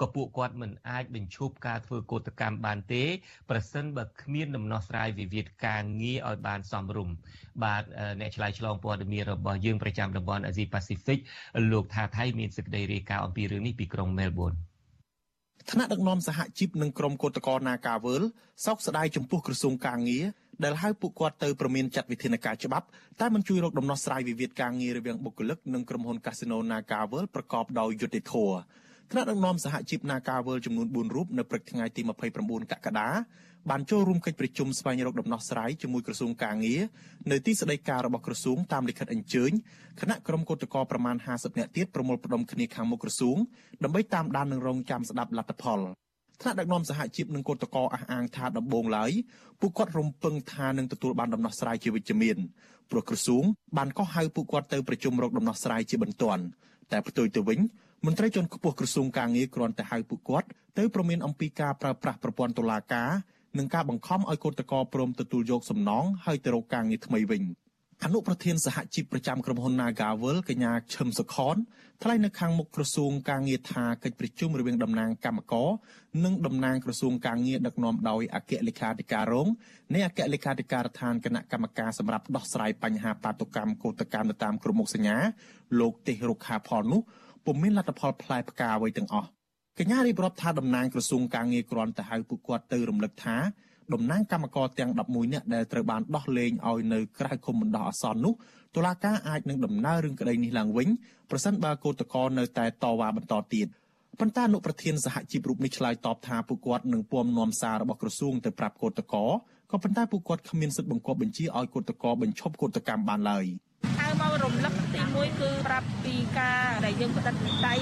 [0.00, 3.04] ក៏ពួកគាត់មិនអាចបញ្ឈប់ការធ្វើកោតកម្មបានទេ
[3.50, 7.14] ប្រសិនបើគ្មានដំណោះស្រាយវិវាទការងារឲ្យបានសមរម្យ
[7.64, 7.82] បាទ
[8.20, 11.18] អ្នកឆ្លើយឆ្លងព័ត៌មានរបស់យើងប្រចាំតំបន់អាស៊ីប៉ាស៊ីហ្វិក
[11.72, 14.52] លោកថាថៃមានសេចក្តីរាយការណ៍អំពីរឿងនេះពីក្រុងមែលប៊ន
[15.70, 18.22] ថ្នាក់ដឹកនាំសហជីពនិងក្រុមកោតក្រនាការវើល
[18.66, 20.24] សោកស្ដាយចំពោះក្រសួងការងារ
[20.64, 22.86] ដែលហៅពួកគាត់ទៅប្រមានចាត់វិធានការច្បាប់
[23.20, 28.56] តែមិនជួយរកដំណោះស្រាយវិវាទការងាររវាងបុគ្គលិកនិងក្រុមហ៊ុន Casino Naga World ប្រកបដោយយុត្តិធម៌
[29.10, 33.08] ថ្នាក់ដឹកនាំសហជីព Naga World ចំនួន4រូបនៅព្រឹកថ្ងៃទី29កក្កដា
[33.70, 36.80] បានចូលរួមកិច្ចប្រជុំស្វែងរកដំណោះស្រាយជាមួយក្រសួងការងារ
[37.30, 39.50] នៅទីស្តីការរបស់ក្រសួងតាមលិខិតអញ្ជើញ
[40.00, 43.36] គណៈក្រុមគឧតកោប្រមាណ50នាក់ទៀតប្រមូលផ្ដុំគ្នាខាងមុខក្រសួង
[43.84, 46.01] ដើម្បីតាមដាននិងរងចាំស្ដាប់លទ្ធផល
[46.42, 49.12] ថ្នាក់ដឹកនាំសហជីពនិងគឧតកោអះអាងថាដំបូងឡើយ
[49.60, 52.36] ពួកគាត់រំពឹងថានឹងទទួលបានដំណោះស្រាយជាវិជ្ជមាន
[52.90, 53.44] ព្រោះក្រសួង
[53.76, 56.42] បានកោះហៅពួកគាត់ទៅប្រជុំរកដំណោះស្រាយជាបន្ទាន់
[56.92, 57.60] តែផ្ទុយទៅវិញ
[58.06, 63.10] មន្ត្រីជាន់ខ្ពស់ក្រសួងការងារគ្រាន់តែហៅពួកគាត់ទៅប្រមានអំពីការប្រើប្រាស់ប្រព័ន្ធតុលាការ
[63.58, 67.42] និងការបង្ខំឲ្យគឧតកោព្រមទទួលយកសំណងហើយទៅរកការងារថ្មីវិញ
[68.04, 71.56] អនុប្រធានសហជីពប្រចាំក្រុមហ៊ុន Nagavel កញ្ញាឈឹមសុខន
[72.02, 75.68] ថ្លែងនៅខាងមុខក្រសួងការងារថាកិច្ចប្រជុំរវាងតំណាងគណៈកម្មការ
[76.24, 79.48] និងតំណាងក្រសួងការងារដឹកនាំដោយអគ្គលេខាធិការរង
[79.94, 85.16] នៃអគ្គលេខាធិការដ្ឋានគណៈកម្មការសម្រាប់ដោះស្រាយបញ្ហាបាតុកម្មកោតកម្មតាមក្រុមមុខសញ្ញា
[85.80, 87.00] លោកទេសរុក្ខាផលនោះ
[87.46, 89.28] ពុំមានលទ្ធផលផ្លែផ្កាអ្វីទាំងអស់
[89.78, 93.36] កញ្ញារៀបរាប់ថាតំណាងក្រសួងការងារគ្រាន់តែហៅពួកគាត់ទៅរំលឹកថា
[93.94, 98.34] តំណាងគណៈកម្មការទាំង11នាក់ដែលត្រូវបានដោះលែងឲ្យនៅក្រៅឃុំបណ្ដោះអាសន្ននោះ
[98.76, 100.88] តុលាការអាចនឹងដំណើររឿងក្តីនេះឡើងវិញ
[101.30, 103.66] ប្រសិនបើកោតក្រនៅតែតវ៉ាបន្តទៀត
[104.20, 109.28] ប៉ុន្តែអនុប្រធានសហជីពរូបនេះឆ្លើយតបថាពួកគាត់នឹងពំនាំសាររបស់ក្រសួងទៅប្រាប់កោតក្រ
[109.70, 113.46] ក៏ប៉ុន្តែពួកគាត់គ្មានសិទ្ធិបង្គាប់បញ្ជាឲ្យកោតក្របញ្ឈប់កោតកម្មបានឡើយ
[113.98, 117.80] ហៅមករំលឹកទី1គឺប្រាប់ពីការដែលយើងផ្តិតវិស័យ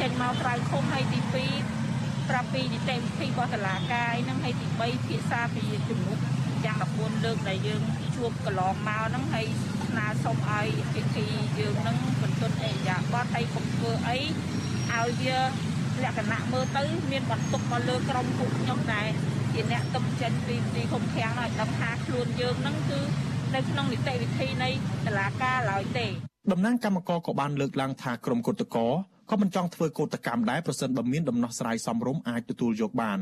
[0.00, 1.20] ចេញមកក្រៅឃុំហើយទី
[1.52, 1.77] 2
[2.28, 6.18] ប្រាប់ពីនីតិវិធីរបស់តុលាការហ្នឹងហើយទី3ភាសាពីជំនួស
[6.66, 7.82] យ៉ាង14លើកដែលយើង
[8.16, 9.46] ជួបកន្លងមកហ្នឹងហើយ
[9.88, 11.26] ស្នើសុំឲ្យភាគី
[11.58, 14.18] យើងហ្នឹងបន្ទន់អេយ៉ាបតហើយកុំធ្វើអី
[14.92, 15.38] ឲ្យវា
[16.04, 19.08] លក្ខណៈមើលទៅមានបន្ទុកមកលើក្រុមពួកខ្ញុំដែរ
[19.52, 23.00] ជាអ្នកទឹកចេញពីទីឃុំឃាំងឲ្យដឹងថាខ្លួនយើងហ្នឹងគឺ
[23.54, 24.70] នៅក្នុងនីតិវិធីនៃ
[25.06, 26.06] តុលាការឡើយទេ
[26.52, 28.86] តំណាងគណៈកម្មការក៏បានលើកឡើងថាក្រមគឧតកោ
[29.30, 33.18] ក៏មិនចង់ធ្វើកោតកម្មដែរប្រសិនបើមានដំណោះស្រាយសមរម្យអាចទទួលយកបាន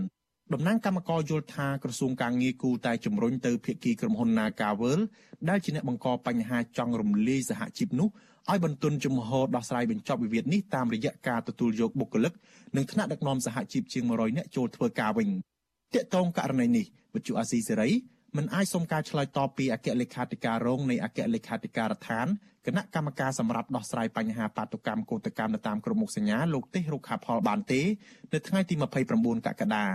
[0.53, 5.01] តំណាងគណៈកម្មការយល់ថាក្រសួងការងារគូតែជំរុញទៅភាគីក្រុមហ៊ុន Nagavel
[5.49, 8.09] ដែលជាអ្នកបង្កបញ្ហាចង់រំលាយសហជីពនោះ
[8.51, 12.33] ឲ្យបន្ទន់ជំហរដោះស្រាយបញ្ចប់វិវាទនេះតាមរយៈការទទួលយកបុគ្គលិក
[12.77, 15.29] និងថ្នាក់ដឹកនាំសហជីពជាង100នាក់ចូលធ្វើការវិញ
[15.95, 17.89] ទាក់ទងករណីនេះវិទ្យុអាស៊ីសេរី
[18.37, 22.27] មិនអាចសុំការឆ្លើយតបពីអគ្គលេខាធិការរងនៃអគ្គលេខាធិការដ្ឋាន
[22.67, 27.81] គណៈកម្មការសម្រាប់ដោះស្រាយបញ្ហាបាតុកម្មកោតកម្មនៅតាមក្រុមមុខសញ្ញាលោកទេសរុក្ខាផលបានទេ
[28.33, 29.87] នៅថ្ងៃទី29កក្កដា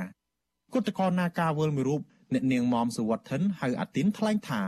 [0.73, 2.01] គណៈកោណាការវល់មួយរូប
[2.33, 4.61] អ្នកនាងមុំសុវត្ថិនហៅអាទីនថ្លែងថា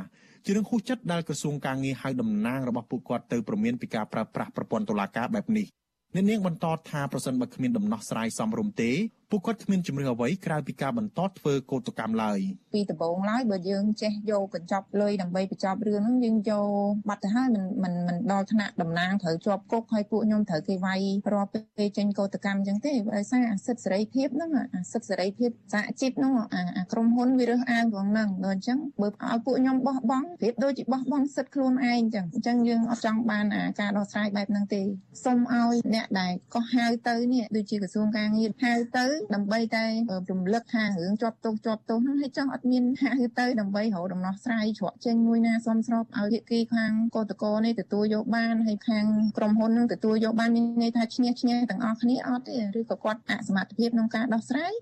[0.45, 5.67] ជារឿងហួសចិត្តដែលក្រសួងការងារហៅតំណាងរបស់ពួកគាត់ទៅប្រមានពីការប្រើប្រាស់ប្រព័ន្ធតុលាការបែបនេះ
[6.15, 8.91] អ្នកនាងបន្តថាប្រសិនបើគ្មានដំណោះស្រាយសមរម្យទេ
[9.31, 12.39] ពួកគាត់គ្មានជំរឿអ្វីក្រៅពីការបន្តធ្វើកោតកម្មឡើយ
[12.73, 16.67] ពីដំបូងឡើយបើយើងចេះយកកញ្ចប់លុយដើម្បីបញ្ចប់រឿងហ្នឹងយើងយក
[17.09, 20.99] បាត់ទៅហើយមិនមិនមិនដល់ថ្នាក់តំណាងត្រូវជាប់គុកហើយពួកខ្ញុំត្រូវគេវាយ
[21.33, 26.33] រាប់ពេលចេញកោតកម្មអញ្ចឹងទេដោយសារអាសិទ្ធិសេរីភាពហ្នឹងអាសិទ្ធិសេរីភាពសហជីពហ្នឹង
[26.77, 34.81] អាក្រុមហ៊ុនវារើសអើងផងហ្នឹងដល់អញ្ចឹងបើឲ្យពួកខ្ញុំបោះបង់ប្រៀបដូចជាបោះបង់សិទ្ធិខ្លួនឯងអញ្ចឹងអញ្ចឹងយើងអត់ចង់បានអាការដោះស្រាយបែបហ្នឹងទេ
[35.23, 39.05] សូមឲ្យអ្នកដែលក៏ហៅទៅនេះដូចជាក្រសួងការងារហៅទៅ
[39.35, 39.85] ដើម្បីតែ
[40.31, 49.05] រំលឹកថារឿងជាប់ទោសជាប់ទោសហ្នឹងឲ្យចង់អត់មានហាក់ទៅដើម្បីរកដំណោះស្រាយច្រកចេញមួយណាសមស្របឲ្យភាគីខាងកតកនេះទទួលយកបានហើយខាង
[49.37, 54.73] ក្រុមហ៊ុននឹងទទួលយកបានមានន័យថាឈ្នះឈ្នះទាំងអស់គ្នាអត់ទេឬក៏គាត់អសមត្ថភាពក្នុងការដោះស្រាយ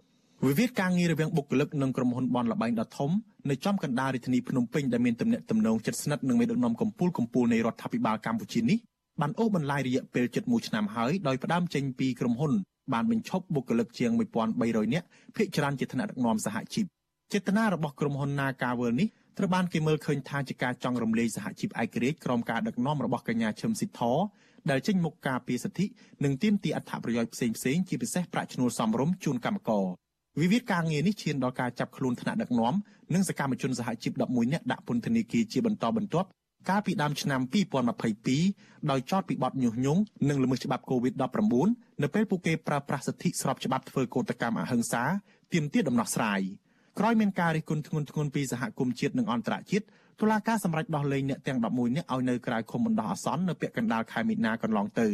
[0.47, 3.09] វិវាទការងាររវាងបុគ្គលិកនិងក្រុមហ៊ុនបនលបែងដ៏ធំ
[3.49, 8.77] នៅចំកណ្ដាលរាជធានីភ្នំពេញដែលមានទំនាក់ទំនងជិតស្និទ្ធនឹងមេដឹកនាំកម្ពុជាកម្ពុជានៃរដ្ឋាភិបាលកម្ពុជានេះ
[9.21, 12.53] បានអូសបន្លាយរយៈពេលជិត1ឆ្នាំហើយដោយផ្ដើមចេញពីក្រុមហ៊ុន
[12.93, 14.11] បានបញ្ឈប់បុគ្គលិកជាង
[14.53, 16.85] 1300នាក់ភាគច្រើនជាថ្នាក់ដឹកនាំសហជីព
[17.33, 24.01] ចេតនារបស់ក្រុមហ៊ុន Nagavel នេះត្រូវបានគេមើលឃើញថាជាការចង់រំលាយសហជីពឯករាជ្យក្រោមការដឹកនាំរបស់កញ្ញាឈឹមស៊ីធ
[24.69, 25.85] ដែលចេញមុខការពីសិទ្ធិ
[26.23, 29.85] និងទាមទារអត្ថប្រយោជន៍ផ្សេងផ្សេងជាពិសេសប្រាក់ឈ្នួលសមរម្យជូនកម្មករ
[30.39, 32.73] វិវាទការងារនេះឈានដល់ការចាប់ខ្លួនថ្នាក់ដឹកនាំ
[33.13, 36.27] និងសកម្មជនសហជីព11នាក់ដាក់ពន្ធនាគារជាបន្តបន្ទាប់
[36.69, 37.41] កាលពីដើមឆ្នាំ
[38.15, 45.03] 2022ដោយចោទពីបទញុះញង់និងល្មើសច្បាប់ COVID-19 នៅពេលពួកគេប្រើប្រាស់សិទ្ធិស្របច្បាប់ធ្វើកោតកម្មអហិង្សា
[45.53, 46.41] ទាមទារដំណោះស្រាយ
[46.99, 49.85] ក្រោយមានការរិះគន់ធ្ងន់ធ្ងរពីសហគមន៍ជាតិនិងអន្តរជាតិ
[50.19, 55.07] តុលាការសម្រេចដោះលែងអ្នកទាំង11នាក់ឲ្យនៅក្រៅឃុំបណ្ដោះអាសន្ននៅពាក់កណ្ដាលខែមីនាកន្លងទៅ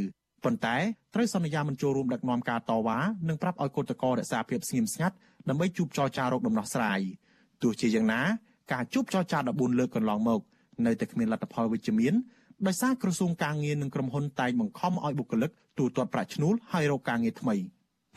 [0.44, 0.78] ប៉ុន្តែ
[1.14, 5.16] ត្រូវសន្យាមិនចូលរួមដឹកនាំការតវ៉ានិងប្រាប់ឲ្យកូតកោរក្សាភាពស្ងៀមស្ងាត់
[5.50, 7.00] ដើម្បីជួបចរចារកដំណោះស្រាយ
[7.62, 8.22] ទោះជាយ៉ាងណា
[8.74, 10.42] ការជួបចរចា14លើកកន្លងមក
[10.86, 12.14] នៅតែគ្មានលទ្ធផលវិជ្ជមាន
[12.68, 17.56] ដោយសារក្រសួងការងារនិងក្រុមហ៊ុនតែងបង្ខំឲ្យបុគ្គលិកទូទាត់ប្រាក់ឈ្នួលហើយរកការងារថ្មី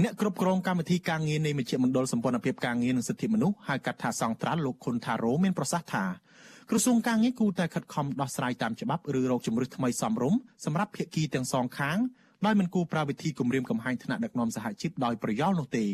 [0.02, 6.04] អ្នកគ្រប់គ្រងកម្មវិធីការងារនៃមជ្ឈមណ្ឌលសម្ព័ន្ធភាពការងារនិងសិទ្ធិមនុស្សហៅកាត់ថាសង្ត្រាល់លោកខុនថារ៉ូមានប្រសាសន៍ថា
[6.70, 11.98] ក្រសួងការងារគូតែខិតខំដោះស្រាយតាមច្បាប់ឬរកជំរឹះថ្មីសមរម្យសម្រាប់ភាគីទាំងសងខាង
[12.46, 15.84] ដោយមិនគូប្រើវិធីគម្រាមកំហែងថ្នាក់ដឹកនាំសហជីពដោយប្រយោលនោះទេ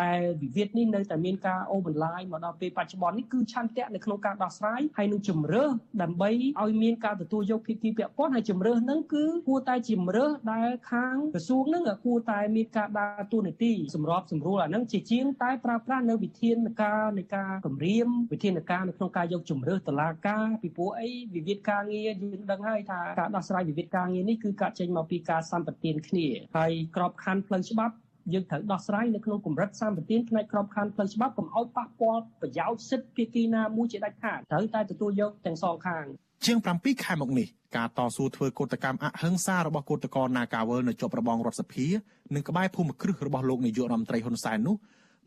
[0.00, 5.70] ដែលវិវាទនេះនៅតែមានការអូបន្លាយមកដល់ពេលបច្ចុប្បន្ននេះគឺឆន្ទៈនៅក្នុងការដោះស្រាយហើយនឹងជំរើស
[6.02, 6.30] ដើម្បី
[6.62, 26.26] ឲ្យមានការទទួលយកភាគីពាក់ព័ន្ធហើយជំរើសហ្នឹងគឺគួរតែជំរើសដែលខាងក្រសួងហ្នឹងគួរតែមានការដើរតួនាទីសម្របសម្រួលអាហ្នឹងជាជាងតែប្រើប្រាស់នៅវិធានការនៃការគម្រាមវិធានការនៅក្នុងការយកជំរើសតឡាការពីព្រោះអីវិវាទការងារយើងដឹងហើយថាការដោះស្រាយវិវាទការងារនេះគឺកាត់ចេញមកពីការសម្បទានគ្នា
[26.56, 27.94] ហើយក្របខ័ណ្ឌផ្លូវច្បាប់
[28.32, 36.04] យើងត្រូវដោះស្រាយនៅក្នុងកម្រិតសម្បទានផ្នែកក្របខ័ណ្ឌផ្លូវច្បាប់កុំឲ្យប៉ះពាល់ប្រយោជន៍សិទ្ធិភាគីណាមួយជាដាច់ខាតត្រូវតែទទួលយកទាំងសងខាង
[36.44, 37.46] ជាង7ខែមកនេះ
[37.76, 41.86] ការតស៊ូធ្វើកោតកម្មអហិង្សារបស់កោតក្រនាការវលនៅជាប់របងរដ្ឋសភា
[42.34, 44.76] និងក្បែរភូមិគ្រឹះរបស់លោកនាយករដ្ឋមន្ត្រីហ៊ុនសែននោះ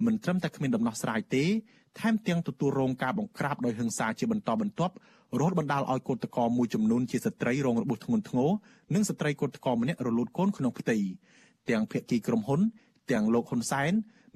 [0.05, 1.43] មិនត្រឹមតែគ្មានដំណោះស្រាយទេ
[1.99, 4.93] ថែមទាំងទទួលរងការបង្ក្រាបដោយហិង្សាជាបន្តបន្ទាប់
[5.37, 8.49] រហូតបណ្ដាលឲ្យកូនតកមួយចំនួនជាស្ត្រីរងរបួសធ្ងន់ធ្ងរ
[8.93, 10.97] និងស្ត្រីកូនតកម្នាក់រលូតកូនក្នុងផ្ទៃ
[11.69, 12.61] ទាំងភៀកគីក្រុមហ៊ុន
[13.11, 13.91] ទាំងលោកហ៊ុនសែន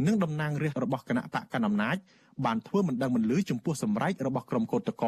[0.07, 1.97] និងតំណាងរាស្ត្ររបស់គណៈបកកណ្ដាលអំណាច
[2.45, 5.03] បានធ្វើមិនដឹងមិនលឺចំពោះសម្រេចរបស់ក្រុមកោតតក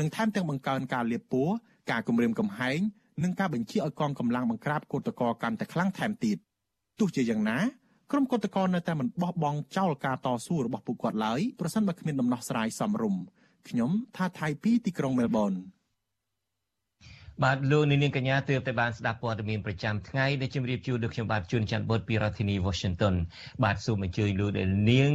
[0.00, 1.48] និងថែមទាំងបង្កើនការលៀបពួរ
[1.90, 2.78] ការគម្រាមកំហែង
[3.22, 6.36] និងការបញ្ជាឲ្យកងកម្លាំងបង្ក្រាបកោតតកកាន់តែខ្លាំងថែមទៀត
[6.98, 7.58] ទោះជាយ៉ាងណា
[8.10, 13.22] ក្រុមកោតក្រនៅតែមិនបោះបង់ចោលការតស៊ូរបស់ពួកគាត់ឡើយប្រសិនបើគ្មានដំណោះស្រាយសមរម្យ
[13.68, 15.52] ខ្ញុំថាថៃពីទីក្រុងមែលប៊ន
[17.40, 23.14] បាទលោកនាងកញ្ញាទើបតែបានស្ដាប់ព័ត៌មានប្រចាំថ្ងៃដែលជម្រាបជូនដល់ខ្ញុំបាទជួនច័ន្ទបុតពីរដ្ឋធានី Washington
[23.64, 24.50] បាទសូមអញ្ជើញលោក
[24.90, 25.12] នាង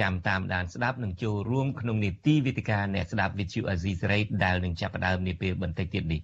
[0.00, 6.20] ចាំតាមដានស្ដាប់និងចូលរួមក្នុងនីតិវិទ្យាអ្នកស្ដាប់ Vithu Azizi Serai ដែលនឹងចាប់ផ្ដើមនាពេលបន្តិចទៀតនេះ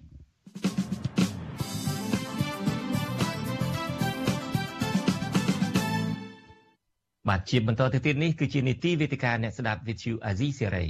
[7.29, 10.89] បាទជាបន្តទៅទៀតនេះគឺជានីតិវិទ្យាអ្នកស្ដាប់ Vithu Azizi Serai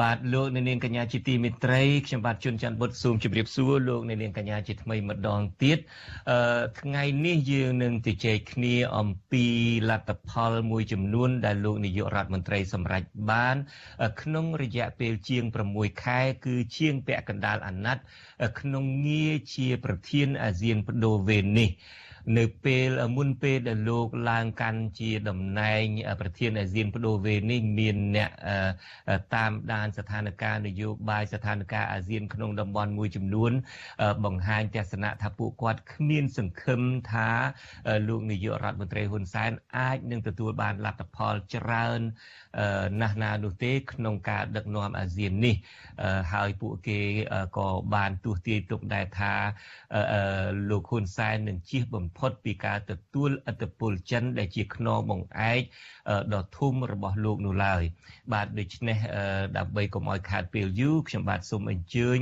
[0.00, 5.78] បាទលោកអ្នកនាងកញ្ញាជាទីមេត្រីខ្ញុំបាទជួនច័ន្ទបុតសូមជម្រាបសួរលោកអ្នកនាងកញ្ញាជាថ្មីម្ដងទៀត
[6.30, 9.44] អឺថ្ងៃនេះយើងនឹងជជែកគ្នាអំពី
[9.90, 13.56] លទ្ធផលមួយចំនួន ដែលលោកនាយករដ្ឋមន្ត្រីសម្រេចបាន
[14.20, 15.44] ក្នុងរយៈពេលជាង
[15.74, 18.04] 6ខែ គឺជាងពាក់កណ្ដាលអាណត្តិ
[18.60, 21.70] ក្នុងងារជាប្រធានអាស៊ានបដូវវេននេះ
[22.34, 25.84] នៅពេលមុនពេលដែលលោកឡើងកាន់ជាតំណែង
[26.20, 28.30] ប្រធានអាស៊ានបដូវវេននេះមានអ្នក
[29.34, 33.52] តាមដានស្ថានភាពនយោបាយស្ថានភាពអាស៊ានក្នុងតំបន់មួយចំនួន
[34.24, 36.80] បង្ហាញទស្សនៈថាពួកគាត់គ្មានសង្ឃឹម
[37.12, 37.28] ថា
[38.08, 42.00] លោកនាយករដ្ឋមន្ត្រីហ៊ុនសែនអាចនឹងទទួលបានលទ្ធផលច្រើន
[43.00, 45.54] ណាស់ណានោះទេ ក្នុងការដឹកនាំអាស៊ាននេះ
[46.32, 47.00] ហើយពួកគេ
[47.58, 49.34] ក៏បានទស្សទាយទុកដែរថា
[50.70, 55.62] លោកហ៊ុនសែននឹងជៀសបំផុតពីការទទួលឥទ្ធិពលចិនដែលជាខ្នងបង្អែក
[56.34, 57.82] ដ៏ធំរបស់លោកនោះឡើយ
[58.32, 58.98] បាទដូច្នេះ
[59.58, 62.18] ដើម្បីកុំឲ្យខាតពេលយូរខ្ញុំបាទសូមអញ្ជើញ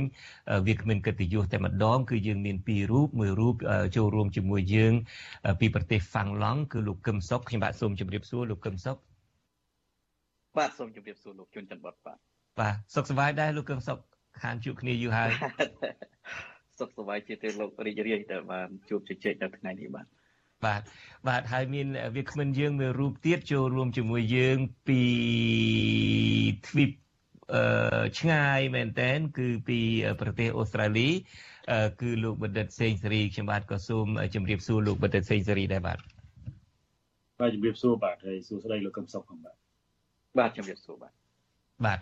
[0.67, 3.55] វាគ្មិនកិត្តិយសតែម្ដងគឺយើងមានពីររូបមួយរូប
[3.95, 4.93] ចូលរួមជាមួយយើង
[5.59, 8.97] ពីប្រទេសហ្វាំងឡង់គឺលោកកឹមសុខខ្ញុំបាទសូមជម្រាបសួរលោកកឹមសុខ
[10.57, 12.17] បាទសូមជម្រាបសួរលោកជួនច័ន្ទបតបាទ
[12.59, 13.97] បាទសុខសប្បាយដែរលោកកឹមសុខ
[14.41, 15.31] ខានជួបគ្នាយូរហើយ
[16.79, 20.05] សុខសប្បាយជាទេលោករីករាយដែលបានជួបជជែកនៅថ្ងៃនេះបាទ
[20.65, 20.81] បាទ
[21.27, 24.57] បាទហើយមានវាគ្មិនយើងមួយរូបទៀតចូលរួមជាមួយយើង
[24.87, 25.01] ពី
[26.67, 26.91] ទ្វីប
[27.53, 29.79] អឺឆ្ងាយមែនតែនគឺពី
[30.21, 31.09] ប្រទេសអូស្ត្រាលី
[32.01, 35.97] គឺលោកបណ្ឌិតសេងសេរីខ្ញុំបាទក៏សូមជម្រាបសួរលោកបណ្ឌិតសេងសេរីដែរបាទ
[37.39, 39.55] បាទជម្រាបសួរបាទហើយសួស្តីលោកកឹមសុខផងបាទ
[40.37, 41.13] បាទជម្រាបសួរបាទ
[41.85, 41.99] បាទ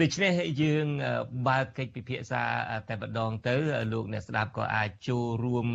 [0.00, 0.32] ដូច្នេះ
[0.62, 0.86] យើង
[1.48, 2.42] បើកកិច្ចពិភាក្សា
[2.88, 3.56] តែម្ដងទៅ
[3.92, 5.66] លោកអ្នកស្ដាប់ក៏អាចចូលរួម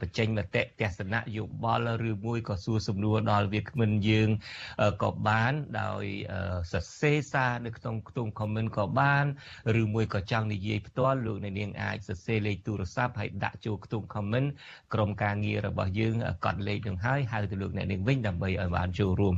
[0.00, 4.28] បញ្ចេញមតិទស្សនៈយោបល់ឬមួយក៏សួរសំណួរដល់វាគ្មិនយើង
[5.02, 6.04] ក៏បានដោយ
[6.72, 9.24] សរសេរសារនៅក្នុងខ្ទង់ comment ក៏បាន
[9.80, 14.48] ឬមួយក៏ចង់និយាយផ្ទាល់លោកអ្នកនាងអាចសរសេរលេខទូរស័ព្ទហើយដាក់ចូលខ្ទង់ comment
[14.94, 16.14] ក្រុមការងាររបស់យើង
[16.44, 19.34] កត់លេខនឹងហើយហៅទៅលោកអ្នកនាងវិញដើម្បីឲ្យបានចូលរួម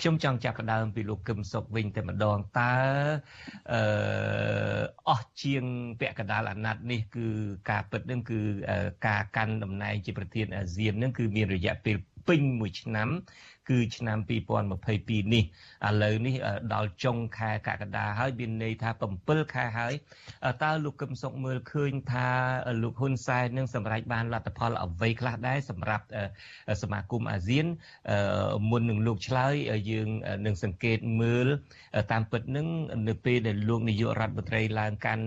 [0.00, 2.74] ខ្ញុំចង់ចាប់ផ្ដើមពីលោកកឹមសុខវិញតែម្ដងតើ
[3.72, 3.82] អឺ
[5.08, 5.64] អស់ជាង
[6.00, 7.26] ពាក់កណ្ដាលអាណត្តិនេះគឺ
[7.70, 8.40] ការពិតនឹងគឺ
[9.06, 11.96] ការកាន់តំណែងជាប្រធានអាស៊ាននឹងគឺមានរយៈពេល
[12.28, 13.08] ពេញមួយឆ្នាំ
[13.70, 14.18] គឺឆ្នាំ
[14.70, 15.44] 2022នេះ
[15.88, 16.34] ឥឡូវនេះ
[16.74, 18.90] ដល់ចុងខែកក្កដាហើយមានន័យថា
[19.22, 19.92] 7ខែហើយ
[20.62, 22.28] តើលោកកឹមសុខមើលឃើញថា
[22.82, 26.04] លោកហ៊ុនសែននឹងសម្រេចបានលទ្ធផលអ្វីខ្លះដែរសម្រាប់
[26.82, 27.66] សមាគមអាស៊ាន
[28.70, 29.54] មុននឹងលោកឆ្លើយ
[29.90, 30.08] យើង
[30.46, 31.46] នឹងសង្កេតមើល
[32.12, 32.66] តាមពិតនឹង
[33.08, 35.24] នៅពេលដែលលោកនាយករដ្ឋមន្ត្រីឡើងកាន់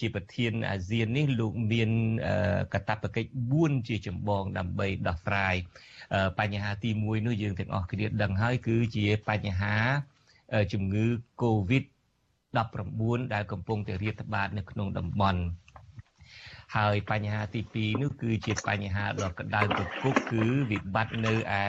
[0.00, 1.90] ជាប្រធានអាស៊ាននេះលោកមាន
[2.74, 5.56] កតបកិច្ច4ជាចម្បងដើម្បីដោះស្រាយ
[6.38, 9.74] បញ្ហាទី1នោះយើងទាំងអស់គ្នាដឹងហើយគឺជាបញ្ហា
[10.72, 11.06] ជំងឺ
[11.42, 11.84] Covid
[12.58, 15.42] 19ដែលកំពុងតែរាតត្បាតនៅក្នុងតំបន់
[16.76, 21.66] ហើយបញ្ហាទី2នោះគឺជាបញ្ហាដ៏ក្តៅគគុកគឺវិបត្តិនៅឯ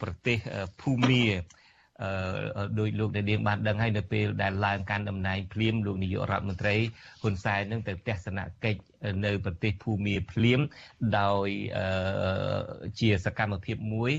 [0.00, 0.38] ប្រទេស
[0.80, 1.24] ភូមា
[2.02, 6.76] អឺដោយលោកនាងបានដឹងហើយនៅពេលដែលឡើងកាន់តំណែងភ្លាមលោកនាយករដ្ឋមន្ត្រី
[7.22, 8.80] ហ៊ុនសែននឹងទៅទស្សនកិច្ច
[9.24, 10.60] នៅប្រទេសភូមាភ្លាម
[11.18, 11.48] ដោយ
[13.00, 14.12] ជាសកម្មភាពមួយ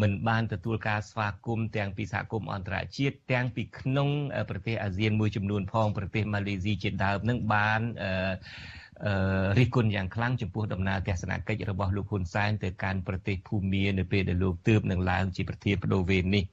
[0.00, 4.08] មិនបានទទួលការស្វាគមន៍ទាំងពីសហគមន៍អន្តរជាតិទាំងពីក្នុង
[4.50, 16.44] ប្រទេសអាស៊ានមួយចំនួនផងប្រទេសម៉ាឡេស៊ីជាដើមនឹងបានអឺរិះគន់យ៉ាងខ្លាំងចំពោះដំណើរទស្សនកិច្ចរបស់លោកហ៊ុនសែនទៅកាន់ប្រទេសភូមានៅពេលដែលលោកទើបនឹងឡើងជាប្រធានបដូវវេននេះ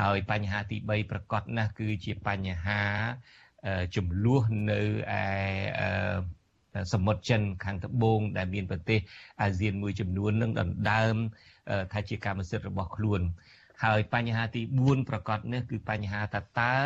[0.00, 2.82] ហើយបញ្ហាទី3ប្រកបណាស់គឺជាបញ្ហា
[3.96, 4.80] ចំនួននៅ
[5.12, 5.24] ឯ
[6.92, 8.98] សមុទ្រចិនខាងត្បូងដែលមានប្រទេស
[9.42, 11.16] អាស៊ានមួយចំនួននឹងដណ្ដើម
[11.92, 13.20] ថាជាកម្មសិទ្ធិរបស់ខ្លួន
[13.84, 16.76] ហើយបញ្ហាទី4ប្រកបនេះគឺបញ្ហាថាតើ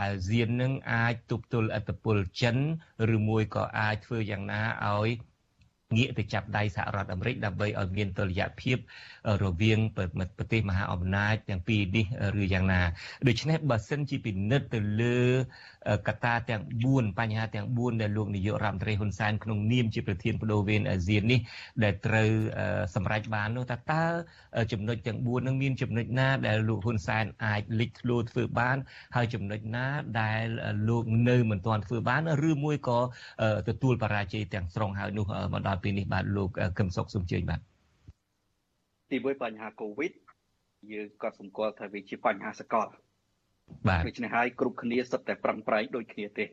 [0.00, 2.56] អាស៊ាននឹងអាចទប់ទល់អធិបុលចិន
[3.16, 5.08] ឬមួយក៏អាចធ្វើយ៉ាងណាឲ្យ
[5.96, 8.76] ងាកទៅចាប់ដៃសហរដ្ឋអាមេរិកដើម្បីឲ្យមានតុល្យភាព
[9.44, 9.78] រវាង
[10.38, 12.06] ប្រទេសមហាអំណាចទាំងពីរនេះ
[12.40, 12.80] ឬយ៉ាងណា
[13.28, 15.20] ដូច្នេះបើសិនជាពិនិត្យទៅលើ
[16.08, 21.40] កត្តាទាំង4បញ្ហាទាំង4ដែលលោកនាយករដ្ឋមន្ត្រីហ៊ុនសែនក្នុងនាមជាប្រធានបដូវវេនអាស៊ាននេះ
[21.84, 22.30] ដែលត្រូវ
[22.94, 24.04] សម្រេចបាននោះតើតើ
[24.72, 28.76] ចំណុចទាំង4នឹងមានចំណុចណាដែលលោកហ៊ុនសែនអាចលេចធ្លោធ្វើបាន
[29.16, 29.86] ហើយចំណុចណា
[30.20, 30.44] ដែល
[30.88, 32.98] លោកនៅមិនទាន់ធ្វើបានឬមួយក៏
[33.68, 37.60] ទទួលបរាជ័យទាំងស្រុងហើយនោះមកដល់ពេលនេះបាទលោកកឹមសុខសូមជើញបាទ
[39.10, 40.12] ទីមួយបញ្ហាកូវីដ
[40.92, 42.88] យើងក៏សម្គាល់ថាវាជាបញ្ហាសកល
[43.88, 46.44] បាទដូច្នេះហើយគ្រប់គ្នាសុទ្ធតែប្រឹងប្រែងដូចគ្នាទេ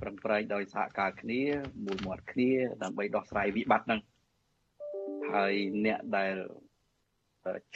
[0.00, 1.40] ប្រឹងប្រែងដោយសហការគ្នា
[1.84, 2.50] មួយមាត់គ្នា
[2.82, 4.00] ដើម្បីដោះស្រាយវិបត្តិហ្នឹង
[5.32, 5.54] ហើយ
[5.86, 6.34] អ្នកដែល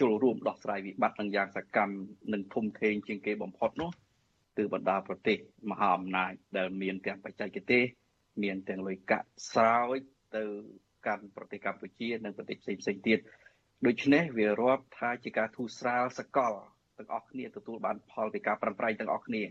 [0.01, 1.95] ចូលរួមដោះស្រាយវិបត្តិនឹងយ៉ាងសកម្ម
[2.33, 3.91] និងធំធេងជាងគេបំផុតនោះ
[4.57, 5.37] គឺបណ្ដាប្រទេស
[5.71, 7.83] មហាអំណាចដែលមានទាំងបច្ចេកទេស
[8.43, 9.99] មានទាំងលុយកាក់ស្រោច
[10.37, 10.43] ទៅ
[11.07, 13.18] កាន់ប្រទេសកម្ពុជា និងប្រទេសផ្សេងផ្សេងទៀត
[13.87, 16.53] ដូច្នេះវារាប់ថាជាការធូរស្រាលសកល
[16.99, 19.43] ទាំងអស់គ្នាទទួលបានផលពីការប្រឹងប្រែងទាំងអស់គ្នា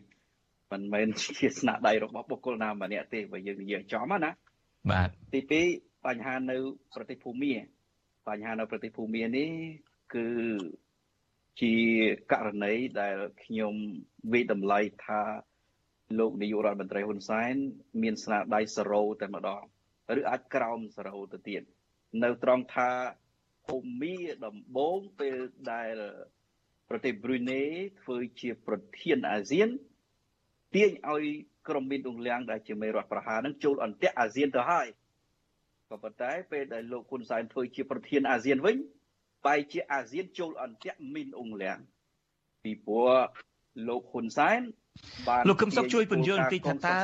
[0.71, 1.07] មិនមែន
[1.37, 4.29] ជាស្នាដៃរបស់បុគ្គលណាម្នាក់ទេបើយើងនិយាយចំណា
[4.91, 5.39] បាទទី
[5.73, 6.57] 2បញ្ហានៅ
[6.95, 7.53] ប្រទេសភូមា
[8.27, 9.51] បញ្ហានៅប្រទេសភូមានេះ
[10.15, 10.27] គឺ
[11.61, 11.75] ជា
[12.31, 13.73] ករណីដែលខ្ញុំ
[14.33, 15.21] វិតម្លៃថា
[16.19, 17.55] លោកនាយករដ្ឋមន្ត្រីហ៊ុនសែន
[18.01, 19.63] មានស្នាដៃសរោតែម្ដង
[20.19, 21.61] ឬអាចក្រោមសរោទៅទៀត
[22.23, 22.89] នៅត្រង់ថា
[23.67, 25.37] ភូមាដំបងពេល
[25.71, 25.95] ដែល
[26.89, 27.61] ប្រទេសប្រ៊ុយណេ
[28.01, 29.69] ធ្វើជាប្រធានអាស៊ាន
[30.75, 31.25] ទាញឲ្យ
[31.67, 34.87] ក្រុមមីនអ៊ុងលៀងដែលជាមេរដ្ឋប្រហារនឹងចូលអន្តៈអាស៊ានទៅហើយ
[35.89, 38.75] ក៏ប៉ុន្តែពេលដែលលោកហ៊ុនសែនធ្វើជាប្រធានអាស៊ានវិញ
[39.45, 41.79] បែរជាអាស៊ានចូលអន្តៈមីនអ៊ុងលៀង
[42.63, 43.11] ពីព្រោះ
[43.87, 44.61] លោកហ៊ុនសែន
[45.47, 46.97] លោកកឹមសុខជួយពន្យល់បន្តិចថាតើ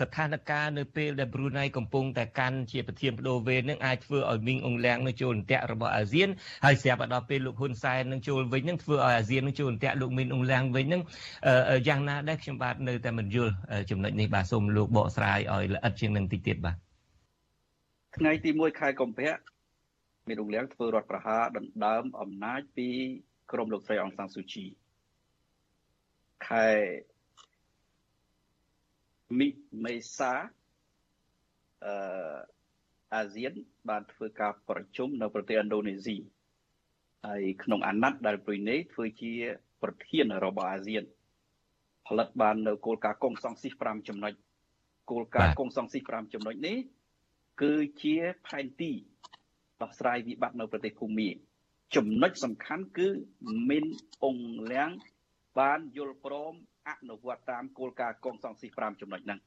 [0.00, 6.28] ស្ថានភាពនៅពេលដែលប្រ៊ូណៃកំពុងតែកាន់ជាប្រធានបដូវវេននឹងអាចធ្វើឲ្យមីងអ៊ុងលៀងនឹងចូលអន្តៈរបស់អាស៊ាន
[6.64, 11.02] ហើយស្រាប់ដល់ពេលលោកហ៊ុនសែននឹងចូលវិញនឹងធ្វើឲ្យអាស៊ាននឹងចូលអន្តៈលោកមីងអ៊ុងលៀងវិញនឹង
[11.88, 13.52] យ៉ាងណាដែរខ្ញុំបាទនៅតែមិនយល់
[13.90, 16.76] ចំណុចនេះបាទសូមលោកបកស្រាយឲ្យល្អិតជាងនឹងតិចទៀតបាទ
[18.16, 19.32] ថ្ងៃទី1ខែកុម្ភៈ
[20.28, 22.88] មីងអ៊ុងលៀងធ្វើរដ្ឋប្រហារដណ្ដើមអំណាចពី
[23.52, 24.64] ក្រមលោកស្រីអង្សាំស៊ូជី
[26.48, 26.68] ខែ
[29.38, 29.48] មិ
[29.84, 30.32] មេសា
[31.84, 31.94] អឺ
[33.14, 33.52] អាស៊ាន
[33.88, 36.16] បានធ្វើការប្រជុំនៅប្រទេសឥណ្ឌូនេស៊ី
[37.26, 39.32] ហើយក្នុងអាណត្តិដែលប្រ៊ុយណេធ្វើជា
[39.82, 41.04] ប្រធានរបស់អាស៊ាន
[42.06, 44.32] ផលិតបាននៅគោលការណ៍កុងសង្ស៊ីស5ចំណុច
[45.10, 46.76] គោលការណ៍កុងសង្ស៊ីស5ចំណុចនេះ
[47.62, 48.16] គឺជា
[48.46, 48.92] ផែនទី
[49.82, 51.28] ដោះស្រាយវិបត្តិនៅប្រទេសភូមា
[51.96, 53.08] ចំណុចសំខាន់គឺ
[53.70, 53.84] មាន
[54.24, 54.90] អង្គលៀង
[55.58, 56.54] បានយល់ព្រម
[56.88, 59.40] អនុវត្តតាមគោលការណ៍កងសង្ស៊ី5ចំណុចហ្នឹង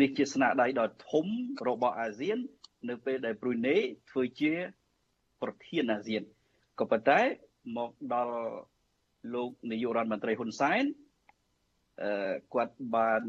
[0.00, 1.26] នេះជាស្នាដៃដ៏ធំ
[1.68, 2.38] របស់អាស៊ាន
[2.88, 3.76] នៅពេលដែលប្រ៊ុយណេ
[4.10, 4.52] ធ្វើជា
[5.42, 6.22] ប្រធានអាស៊ាន
[6.80, 7.20] ក៏ប៉ុន្តែ
[7.76, 8.36] មកដល់
[9.34, 10.84] លោកនាយករដ្ឋមន្ត្រីហ៊ុនសែន
[12.02, 13.22] អឺគាត់បាន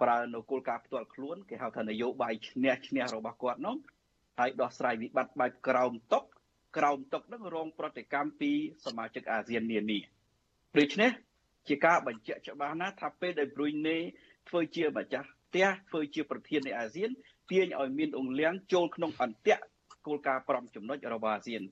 [0.00, 3.76] ប្រើនៅគោលការណ៍ផ្ទាល់ខ្លួនគេហៅថានយោបាយឈ្នះឈ្នះរបស់គាត់នោះ
[4.38, 6.24] ហើយដោះស្រាយវិបត្តិបែបក្រោមតុក
[6.76, 8.52] ក្រោមតុកនឹងរងប្រតិកម្មពី
[8.84, 9.98] សមាជិកអាស៊ាននានា
[10.78, 11.10] ដូច្នេះ
[11.68, 13.96] ជាការបញ្ជាក់ច្បាស់ណាស់ថាពេលដែលប្រុយណេ
[14.48, 17.10] ធ្វើជាម្ចាស់ផ្ទះធ្វើជាប្រធាននៃអាស៊ាន
[17.50, 19.58] ទាញឲ្យមានអង្គលៀងចូលក្នុងអន្តៈ
[20.06, 21.62] គោលការណ៍5ចំណុចរបស់អាស៊ាន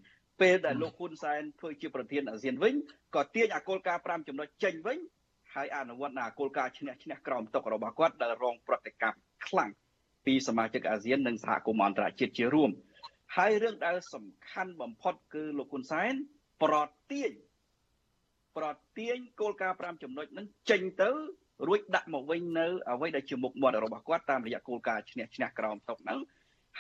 [0.41, 2.75] ពេលដែលលោកហ៊ុនសែនធ្វើជាប្រធានអាស៊ានវិញ
[3.15, 4.99] ក៏ទាញអាគោលការណ៍5ចំណុចចេញវិញ
[5.55, 9.71] ហើយអនុវត្តនៅអាគោលការណ៍ឈ្នះឈ្នះក្រោមតុករបស់គាត់ដែលរងប្រតិកម្មខ្លាំង
[10.27, 12.71] ពីសមាជិកអាស៊ាននិងសហគមន៍អន្តរជាតិជារួម
[13.37, 16.13] ហើយរឿងដែលសំខាន់បំផុតគឺលោកហ៊ុនសែន
[16.63, 16.75] ប្រ
[17.11, 17.31] ទាញ
[18.57, 18.67] ប្រ
[18.99, 21.11] ទាញគោលការណ៍5ចំណុចហ្នឹងចេញទៅ
[21.69, 26.19] រួចដាក់មកវិញនៅអ្វីដែលជាមុខមាត់របស់គាត់តាមរយៈគោលការណ៍ឈ្នះឈ្នះក្រោមតុកហ្នឹង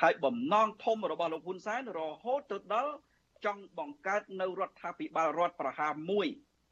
[0.00, 2.92] ហើយបំណងធំរបស់លោកហ៊ុនសែនរហូតទៅដល់
[3.44, 6.26] ចង់បង្កើតនៅរដ្ឋាភិបាលរដ្ឋប្រហារមួយ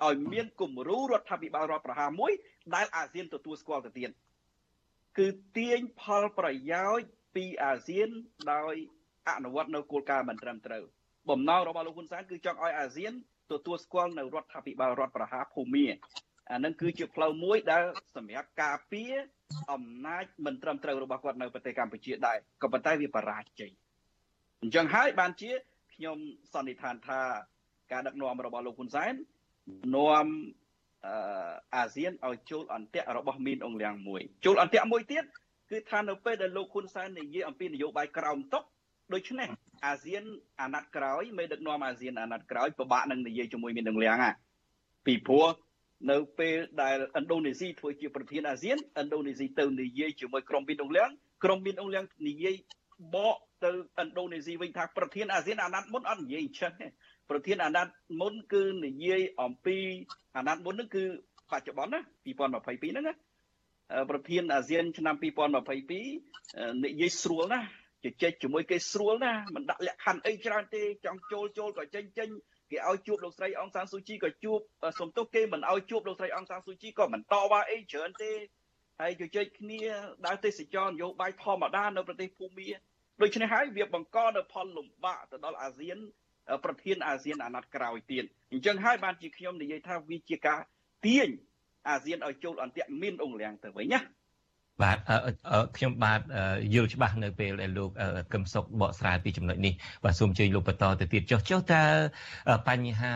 [0.06, 2.32] ឲ្យមានគំរូរដ្ឋាភិបាលរដ្ឋប្រហារមួយ
[2.74, 4.10] ដែលអាស៊ានទទួលស្គាល់ទៅទៀត
[5.18, 8.08] គឺទាញផលប្រយោជន៍ពីអាស៊ាន
[8.52, 8.74] ដោយ
[9.28, 10.84] អនុវត្តនៅគោលការណ៍មិនត្រឹមត្រូវ
[11.30, 13.12] បំណងរបស់លោកហ៊ុនសែនគឺចង់ឲ្យអាស៊ាន
[13.52, 15.86] ទទួលស្គាល់នៅរដ្ឋាភិបាលរដ្ឋប្រហារភូមា
[16.52, 17.82] អានឹងគឺជាផ្លូវមួយដែល
[18.16, 19.12] សម្រាប់ការពារ
[19.72, 23.70] អំណាចមិនត្រឹមត្រូវរបស់គាត់នៅប្រទេសកម្ពុជាដែរក៏ប៉ុន្តែវាបរាជ័យ
[24.62, 25.50] អញ្ចឹងហើយបានជា
[25.94, 26.18] ខ្ញុំ
[26.52, 27.20] សន្និដ្ឋានថា
[27.92, 29.14] ការដឹកនាំរបស់លោកហ៊ុនសែន
[29.96, 30.26] នាំ
[31.76, 35.24] អាស៊ានឲ្យចូលអន្តៈរបស់មីនអងលៀងមួយចូលអន្តៈមួយទៀត
[35.70, 38.64] គឺថានៅពេលដែលលោកហ៊ុនសែននិយាយអំពីនយោបាយក្រោមតុក
[39.14, 39.48] ដូច្នេះ
[39.86, 40.24] អាស៊ាន
[40.60, 44.32] អាណត្តិក្រោយមេដឹកនាំអាស៊ានអាណត្តិក្រោយពិបាកនឹងនិយាយជាមួយមីនអងលៀងហ่ะ
[45.06, 45.46] ពីព្រោះ
[46.10, 51.08] នៅពេលដែលឥណ្ឌូនេស៊ីធ្វើជាប្រធានអាស៊ានឥណ្ឌូនេស៊ីទៅនិយាយជាមួយក្រុមមីនអងលៀង
[51.44, 52.54] ក្រុមមីនអងលៀងនិយាយ
[53.14, 56.86] បកទៅឥណ្ឌូនេស៊ីវិញថាប្រធានអាស៊ានអាណត្តិមុនអត់និយាយអញ្ចឹងទេ
[57.30, 59.76] ប្រធានអាណត្តិមុនគឺនិយាយអំពី
[60.36, 61.04] អាណត្តិមុនហ្នឹងគឺ
[61.50, 63.14] បច្ចុប្បន្នណា2022ហ្នឹងណា
[64.10, 67.60] ប្រធានអាស៊ានឆ្នាំ2022និយាយស្រួលណា
[68.04, 72.28] ជជែកជាមួយគេស្រួលណាមិនដាក់លក្ខខណ្ឌអីច្រើនទេចង់ចូលចូលក៏ចេញចេញ
[72.70, 74.58] គេឲ្យជួបលោកស្រីអង្សានស៊ូជីក៏ជួប
[75.00, 78.32] សំទោសគេមិនឲ្យជួបលោកស្រីអង្សានស៊ូជីក៏មិនតវ៉ាអីច្រើនទេ
[79.00, 79.80] ហើយជជែកគ្នា
[80.26, 82.68] ដើរទេសចរនយោបាយធម្មតានៅប្រទេសភូមា
[83.22, 85.98] ដូច្នេះហើយវាបង្កនៅផលលំបាកទៅដល់អាស៊ាន
[86.64, 90.60] ប្រធានអាស៊ានអាណត្តិក្រោយទៀតអញ្ចឹងហើយបានជាខ្ញុំនិយាយថាវាជាការ
[91.06, 91.28] ទាញ
[91.88, 94.00] អាស៊ានឲ្យចូលអន្តៈមានអង្គលៀងទៅវិញណា
[94.82, 94.98] បាទ
[95.76, 96.20] ខ្ញុំបាទ
[96.74, 97.90] យល់ច្បាស់នៅពេលដែលលោក
[98.32, 99.72] កឹមសុខបកស្រាយពីចំណុចនេះ
[100.04, 101.84] បាទសូមជើញលោកបន្តទៅទៀតចុះចុះតើ
[102.68, 103.14] បញ្ហា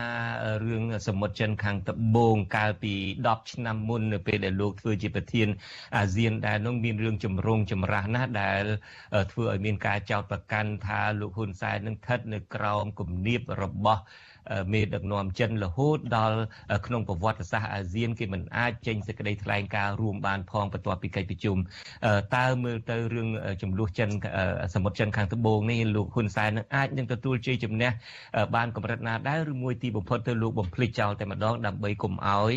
[0.65, 2.93] រឿងសមុទ្រចិនខាងត្បូងកាលពី
[3.25, 5.47] 10ឆ្នាំមុននៅពេលដែលលោកធ្វើជាប្រធាន
[5.97, 8.63] អាស៊ានដែលនោះមានរឿងចម្រូងចម្រាសណាស់ដែល
[9.31, 14.01] ធ្វើឲ្យមានការចោទប្រកាន់ថាលោកហ៊ុនសែននឹងស្ថិតនៅក្រោមគំនាបរបស់
[14.73, 16.37] មេដឹកនាំចិនរហូតដល់
[16.85, 21.57] ក្នុងប្រវត្តិសាស្ត្រអាស៊ានគេមិនអាចចេញសេចក្តីថ្លែងការណ៍រួមបានផងបន្ទាប់ពីកិច្ចប្រជុំ
[22.37, 23.27] តើមើលទៅរឿង
[23.61, 24.09] ចំនួនចិន
[24.73, 27.89] សមុទ្រចិនខាងត្បូងនេះលោកហ៊ុនសែននឹងអាចនឹងទទួលជ័យជំនះ
[28.55, 32.53] បានកម្រិតណាដែរឬមួយទីបំផុតទៅលោកបំភ្លេចចោលតែម្ដងដើម្បីកុំឲ្យ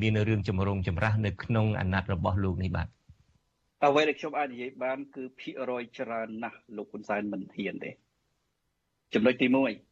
[0.00, 2.88] មានរឿងចម្រូងចម្រាសនៅក្នុងអាណត្តិរបស់លោកនេះបាទ
[3.84, 7.90] អ្វីដែលខ្ញុំអាចនិយាយបាន គឺភាគរយច្រើនណាស់លោកហ៊ុនសែនមិនហ៊ានទេ
[9.14, 9.87] ចំណុចទី1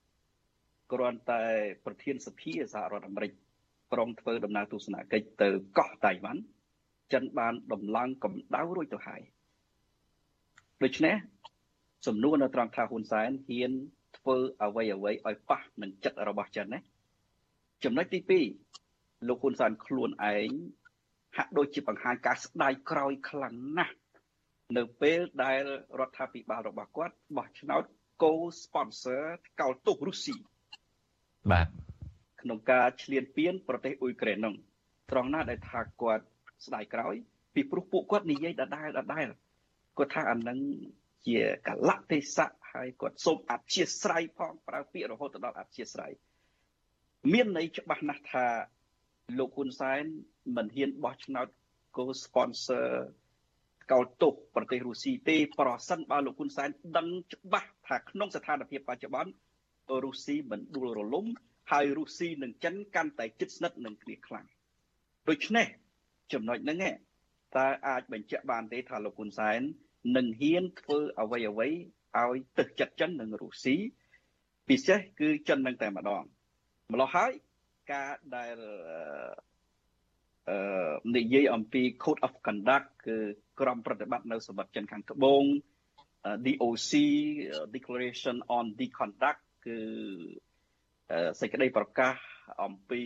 [0.92, 1.42] គ្រាន់តែ
[1.84, 3.32] ប្រធានសភាសហរដ្ឋអាមេរិក
[3.92, 6.42] ព្រមធ្វើដំណើរទស្សនកិច្ចទៅកោះតៃវ៉ាន់
[7.12, 9.22] ចិនបានដំឡើងកម្ដៅរួចទៅហើយ
[10.82, 11.14] ដូច្នេះ
[12.06, 13.72] សំណួរនៅត្រង់ថាហ៊ុនសែនហ៊ាន
[14.18, 16.80] ធ្វើអ្វីអ្វីឲ្យប៉ះនឹងចិត្តរបស់ចិនណា
[17.84, 18.20] ចំណុចទី
[18.80, 20.50] 2លោកហ៊ុនសែនខ្លួនឯង
[21.36, 23.96] ហាក់ដូចជាបង្ហាញការស្ដាយក្រោយខ្លាំងណាស់
[24.76, 25.62] នៅពេលដែល
[26.00, 27.84] រដ្ឋាភិបាលរបស់គាត់បោះឆ្នោត
[28.22, 29.24] co-sponsor
[29.60, 30.36] កោលទុករុស្ស៊ី
[31.52, 31.68] បាទ
[32.42, 34.54] ក្នុងការឈ្លានពានប្រទេសអ៊ុយក្រែននោះ
[35.10, 36.24] ត្រង់ណាដែលថាគាត់
[36.66, 37.14] ស្ដាយក្រោយ
[37.54, 39.28] ពីព្រោះពួកគាត់និយាយដដែលដដែល
[39.98, 40.58] គាត់ថាអានឹង
[41.26, 46.12] ជាកលៈទេសៈហើយគាត់សូមអធិស្ស្រ័យផងប្រើពាក្យរហូតដល់អធិស្ស្រ័យ
[47.32, 48.46] មានន័យច្បាស់ណាស់ថា
[49.38, 50.04] លោកហ៊ុនសែន
[50.56, 51.48] មិនហ៊ានបោះឆ្នោត
[51.96, 52.88] co-sponsor
[53.92, 59.32] កោលទុកប្រទេសរុស្ស៊ីទេ ប្រសិនបើលោកហ៊ុនសែនដឹងច្បាស់ថាក្នុងស្ថានភាពបច្ចុប្បន្ន
[60.04, 61.26] រុស្ស៊ីមិនដួលរលំ
[61.72, 64.46] ហើយរុស្ស៊ីនិងចិនកាន់តែជិតស្និទ្ធនឹងគ្នាខ្លាំង
[65.28, 65.66] ដូច្នេះ
[66.32, 66.78] ចំណុចហ្នឹង
[67.56, 69.60] តើអាចបញ្ជាក់បានទេថាលោកហ៊ុនសែន
[70.16, 71.68] នឹងហ៊ានធ្វើអ្វីអ្វី
[72.18, 73.76] ឲ្យទឹកចិត្តចិននិងរុស្ស៊ី
[74.68, 76.22] ពិសេសគឺចិននឹងតែម្ដង
[76.92, 77.32] ម្ល៉េះហើយ
[77.92, 78.56] ការដែល
[80.50, 80.58] អឺ
[81.16, 83.16] និយាយអំពី code of conduct គឺ
[83.60, 85.44] ក្រមប្រតិបត្តិនៅសម្បត្តិចិនខាងត្បូង
[86.46, 86.92] DOC
[87.74, 89.78] declaration on the conduct គឺ
[91.40, 92.14] សេចក្តីប្រកាស
[92.64, 93.02] អំពី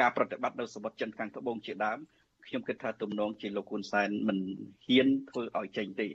[0.00, 1.98] ការប្រតិបត្តិនៅសមុទ្រចិនខាងត្បូងជាដើម
[2.46, 4.38] ខ្ញុំគិតថាទំនងជាលោកហ៊ុនសែនមិន
[4.86, 6.08] ហ៊ានធ្វើឲ្យចេញទេ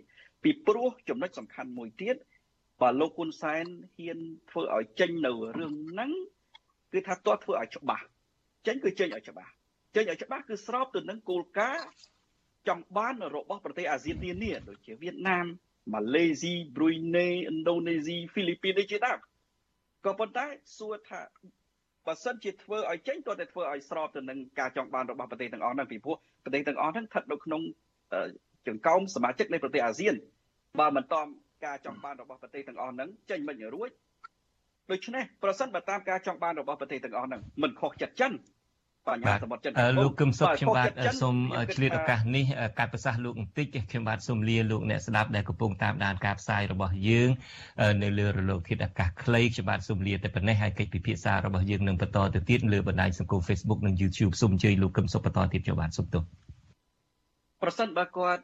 [0.43, 2.15] ពីព្រោះចំណុចសំខាន់មួយទៀត
[2.81, 3.65] បើលោកហ៊ុនសែន
[3.97, 6.11] ហ៊ានធ្វើឲ្យចេញនៅរឿងហ្នឹង
[6.93, 8.05] គឺថាទាត់ធ្វើឲ្យច្បាស់
[8.67, 9.51] ចេញគឺចេញឲ្យច្បាស់
[9.95, 11.87] ចេញឲ្យច្បាស់គឺស្របទៅនឹងគោលការណ៍
[12.67, 15.45] ចង់បានរបស់ប្រទេសអាស៊ាននានាដូចជាវៀតណាម
[15.93, 19.19] ម៉ាឡេស៊ីប្រុយណេឥណ្ឌូនេស៊ីហ្វីលីពីនជាដើម
[20.05, 20.45] ក៏ប៉ុន្តែ
[20.77, 21.21] សួរថា
[22.07, 27.61] បើសិនជាធ្វើឲ្យចេញទាល់តែធ្វើឲ្យស្របទៅនឹងការចង់បានរបស់ប្រទេសទាំងអស់ហ្នឹងពីព្រោះប្រទេសទាំងអស់ហ្នឹងស្ថិតនៅក្នុង
[28.67, 30.15] ចង្កោមសមាជិកនៃប្រទេសអាស៊ាន
[30.79, 31.27] បើមិនតំ
[31.65, 33.89] ការចង់បានរបស់ប្រទេសទាំងអស់ហ្នឹងចេញមិនរួច
[34.91, 38.33] ដូច្នេះប្រសិនបើតាមការចង់បានរបស់ប្រទេសទាំងអស់ហ្នឹងមិនខុសចិត្តចិន
[39.07, 39.71] បញ្ហាសមុទ្រចិន
[40.03, 40.91] លោកកឹមសុខខ្ញុំបាទ
[41.21, 41.35] សូម
[41.75, 42.45] ឆ្លៀតឱកាសនេះ
[42.79, 47.29] កាត់ប្រសាសន៍លោកបន្តិចខ្ញុំបាទសូមលាលោកអ្នកស្ដាប់ដែលកំពុងតាមដានការផ្សាយរបស់យើង
[48.03, 56.23] នៅលើរលកធាតុអាកាសខ្លីខ្ញុំបាទសូមលាតែប៉ុណ្ណេះហើយកិច្ចពិភាក្សារបស់យើងនឹងបន្តទៅទៀតលើបណ្ដាញសង្គម Facebook និង YouTube សូមអញ្ជើញលោកកឹមសុខបន្តទៀតខ្ញុំបាទសូមទោស
[57.61, 58.43] ប្រសិនបើគាត់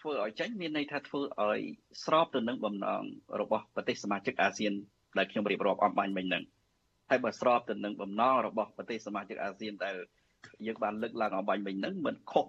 [0.00, 1.60] ធ្វើឲ្យចាញ់មានន័យថាធ្វើឲ្យ
[2.04, 3.02] ស្របទៅនឹងបំណង
[3.40, 4.72] របស់ប្រទេសសមាជិកអាស៊ាន
[5.18, 6.44] ដែលខ្ញុំរៀបរាប់អំបញ្ញមិញហ្នឹង
[7.10, 9.96] ហើយបើស្របទៅនឹងបំណងរបស់ប្រទេសសមាជិកអាស៊ានដែល
[10.66, 12.44] យើងបានលើកឡើងអំបញ្ញមិញហ្នឹងមិនខុស